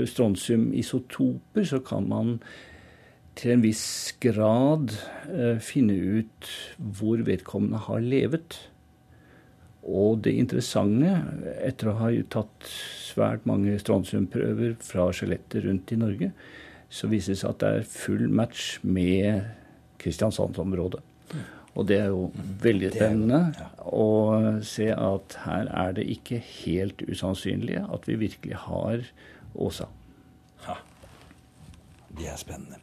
strontiumisotoper 0.07 1.67
så 1.67 1.83
kan 1.85 2.09
man 2.09 2.39
til 3.37 3.53
en 3.53 3.65
viss 3.65 4.15
grad 4.23 4.95
eh, 5.29 5.59
finne 5.61 5.97
ut 6.21 6.51
hvor 6.79 7.21
vedkommende 7.27 7.83
har 7.89 8.01
levet. 8.05 8.59
Og 9.87 10.23
det 10.25 10.35
interessante, 10.35 11.13
etter 11.63 11.93
å 11.93 11.99
ha 12.01 12.11
tatt 12.33 12.71
svært 12.71 13.47
mange 13.47 13.77
strontiumprøver 13.81 14.75
fra 14.83 15.09
skjeletter 15.15 15.69
rundt 15.69 15.93
i 15.95 16.01
Norge, 16.01 16.31
så 16.91 17.11
viser 17.11 17.35
det 17.35 17.41
seg 17.43 17.53
at 17.53 17.63
det 17.63 17.71
er 17.75 17.91
full 17.91 18.27
match 18.31 18.77
med 18.83 19.47
Kristiansandsområdet. 20.03 21.03
Og 21.77 21.85
det 21.91 21.99
er 22.01 22.09
jo 22.09 22.31
veldig 22.63 22.91
spennende 22.95 23.69
å 23.85 24.09
se 24.65 24.89
at 24.93 25.37
her 25.45 25.69
er 25.69 25.97
det 25.99 26.07
ikke 26.15 26.41
helt 26.41 27.05
usannsynlig 27.05 27.83
at 27.85 28.09
vi 28.09 28.17
virkelig 28.27 28.63
har 28.65 29.05
Åsa. 29.57 29.87
Ja. 30.67 30.77
Det 32.17 32.27
er 32.29 32.41
spennende. 32.41 32.81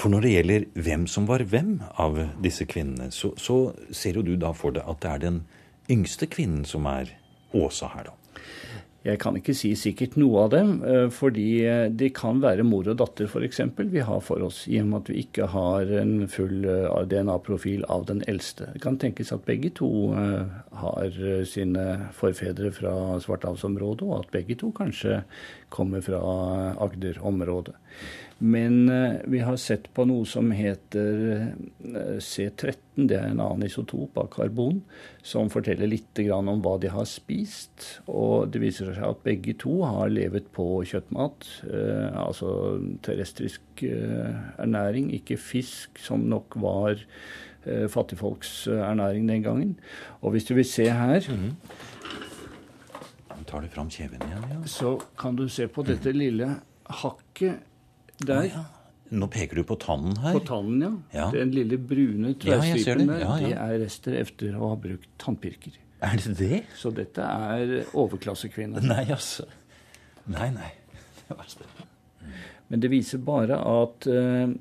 For 0.00 0.12
når 0.12 0.24
det 0.24 0.30
gjelder 0.32 0.66
hvem 0.80 1.06
som 1.10 1.26
var 1.28 1.44
hvem 1.44 1.74
av 2.00 2.16
disse 2.40 2.64
kvinnene, 2.68 3.10
så, 3.12 3.34
så 3.36 3.72
ser 3.92 4.16
jo 4.16 4.24
du 4.24 4.36
da 4.40 4.54
for 4.56 4.76
deg 4.76 4.86
at 4.88 5.02
det 5.04 5.10
er 5.10 5.24
den 5.26 5.40
yngste 5.90 6.30
kvinnen 6.30 6.64
som 6.68 6.88
er 6.90 7.16
Åsa 7.56 7.88
her, 7.90 8.10
da. 8.10 8.16
Jeg 9.00 9.16
kan 9.16 9.32
ikke 9.38 9.54
si 9.56 9.70
sikkert 9.80 10.18
noe 10.20 10.42
av 10.42 10.50
dem, 10.52 10.72
eh, 10.84 11.06
fordi 11.08 11.62
det 11.64 11.96
de 12.02 12.10
kan 12.12 12.42
være 12.42 12.66
mor 12.68 12.84
og 12.92 12.98
datter 13.00 13.24
f.eks. 13.24 13.62
vi 13.78 14.02
har 14.04 14.20
for 14.20 14.44
oss, 14.44 14.66
i 14.68 14.76
og 14.82 14.90
med 14.90 14.98
at 15.00 15.08
vi 15.08 15.22
ikke 15.24 15.46
har 15.54 15.88
en 16.02 16.28
full 16.28 16.68
eh, 16.68 17.00
DNA-profil 17.08 17.86
av 17.88 18.04
den 18.12 18.20
eldste. 18.28 18.68
Det 18.74 18.82
kan 18.84 19.00
tenkes 19.00 19.32
at 19.32 19.46
begge 19.48 19.72
to 19.72 19.88
har 20.12 21.16
sine 21.48 21.86
forfedre 22.12 22.70
fra 22.76 22.92
Svartehavsområdet, 23.24 24.04
og 24.04 24.18
at 24.20 24.34
begge 24.36 24.58
to 24.60 24.68
kanskje 24.76 25.22
kommer 25.72 26.04
fra 26.04 26.20
Agder-området. 26.76 27.74
Men 28.42 28.88
eh, 28.88 29.20
vi 29.24 29.38
har 29.38 29.56
sett 29.60 29.90
på 29.92 30.06
noe 30.08 30.24
som 30.24 30.48
heter 30.56 31.18
eh, 31.28 32.14
C13. 32.24 32.78
Det 32.96 33.18
er 33.18 33.26
en 33.28 33.42
annen 33.42 33.66
isotop 33.66 34.16
av 34.20 34.30
karbon 34.32 34.78
som 35.20 35.50
forteller 35.52 35.90
litt 35.92 36.22
om 36.32 36.62
hva 36.64 36.78
de 36.80 36.88
har 36.88 37.04
spist. 37.08 38.00
Og 38.08 38.48
det 38.48 38.62
viser 38.64 38.94
seg 38.96 39.04
at 39.04 39.20
begge 39.26 39.52
to 39.60 39.82
har 39.84 40.08
levet 40.08 40.48
på 40.56 40.80
kjøttmat, 40.88 41.50
eh, 41.68 42.08
altså 42.16 42.80
terrestrisk 43.04 43.84
ernæring, 43.84 45.12
ikke 45.20 45.36
fisk, 45.40 46.00
som 46.00 46.24
nok 46.28 46.56
var 46.60 47.00
fattigfolks 47.92 48.70
ernæring 48.72 49.26
den 49.28 49.42
gangen. 49.44 49.72
Og 50.24 50.32
hvis 50.32 50.46
du 50.48 50.54
vil 50.56 50.64
se 50.64 50.88
her 50.88 51.20
mm 51.28 51.36
-hmm. 51.36 51.54
Tar 53.46 53.60
du 53.60 53.68
fram 53.68 53.90
kjeven 53.90 54.20
igjen? 54.22 54.44
Ja. 54.50 54.66
Så 54.66 55.00
kan 55.18 55.36
du 55.36 55.48
se 55.48 55.66
på 55.68 55.82
dette 55.82 56.12
lille 56.12 56.60
hakket 56.84 57.69
der. 58.28 58.50
ja. 58.50 58.66
Nå 59.10 59.26
peker 59.26 59.58
du 59.58 59.64
på 59.66 59.74
tannen 59.82 60.14
her. 60.22 60.36
På 60.38 60.42
tannen, 60.46 60.82
ja. 60.84 60.90
ja. 61.16 61.28
Den 61.34 61.50
lille 61.54 61.80
brune 61.82 62.36
tverrstripen 62.38 63.08
der, 63.10 63.24
det. 63.26 63.48
det 63.48 63.56
er 63.58 63.74
rester 63.82 64.18
efter 64.20 64.54
å 64.54 64.70
ha 64.70 64.76
brukt 64.78 65.08
tannpirker. 65.18 65.74
Er 66.06 66.16
det 66.22 66.36
det? 66.38 66.62
Så 66.78 66.92
dette 66.94 67.26
er 67.26 67.90
overklassekvinner. 67.90 68.86
Nei, 68.92 69.04
altså. 69.10 69.48
Nei, 70.30 70.52
nei. 70.54 70.70
Det 71.26 71.34
var 71.34 71.50
spennende. 71.50 71.88
Men 72.70 72.82
det 72.84 72.90
viser 72.92 73.22
bare 73.26 73.58
at 73.66 74.06
uh, 74.06 74.52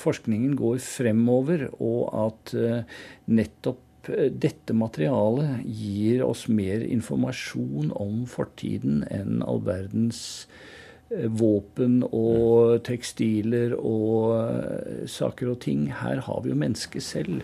forskningen 0.00 0.56
går 0.56 0.80
fremover, 0.80 1.66
og 1.84 2.02
at 2.16 2.54
uh, 2.56 3.00
nettopp 3.28 4.08
uh, 4.08 4.28
dette 4.32 4.72
materialet 4.72 5.66
gir 5.68 6.24
oss 6.24 6.46
mer 6.48 6.80
informasjon 6.86 7.92
om 7.92 8.22
fortiden 8.30 9.02
enn 9.12 9.44
all 9.44 9.60
verdens 9.68 10.46
Eh, 10.46 10.80
våpen 11.28 12.02
og 12.08 12.82
tekstiler 12.86 13.74
og 13.78 14.36
eh, 14.38 15.06
saker 15.10 15.50
og 15.54 15.60
ting. 15.64 15.94
Her 16.02 16.20
har 16.24 16.40
vi 16.44 16.48
jo 16.52 16.56
mennesket 16.58 17.02
selv. 17.02 17.42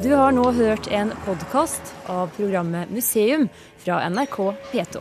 Du 0.00 0.10
har 0.16 0.32
nå 0.32 0.50
hørt 0.56 0.88
en 0.92 1.12
podkast 1.26 1.82
av 2.08 2.28
programmet 2.36 2.90
Museum 2.92 3.48
fra 3.82 4.08
NRK 4.08 4.38
P2. 4.72 4.96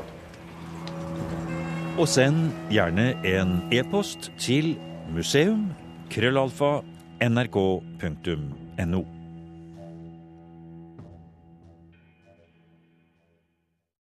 Og 2.00 2.08
send 2.08 2.52
gjerne 2.72 3.13
en 3.28 3.62
e-post 3.76 4.32
til 4.39 4.76
museum.krøllalfa.nrk.no. 5.15 6.89
nrk.no. 8.80 9.18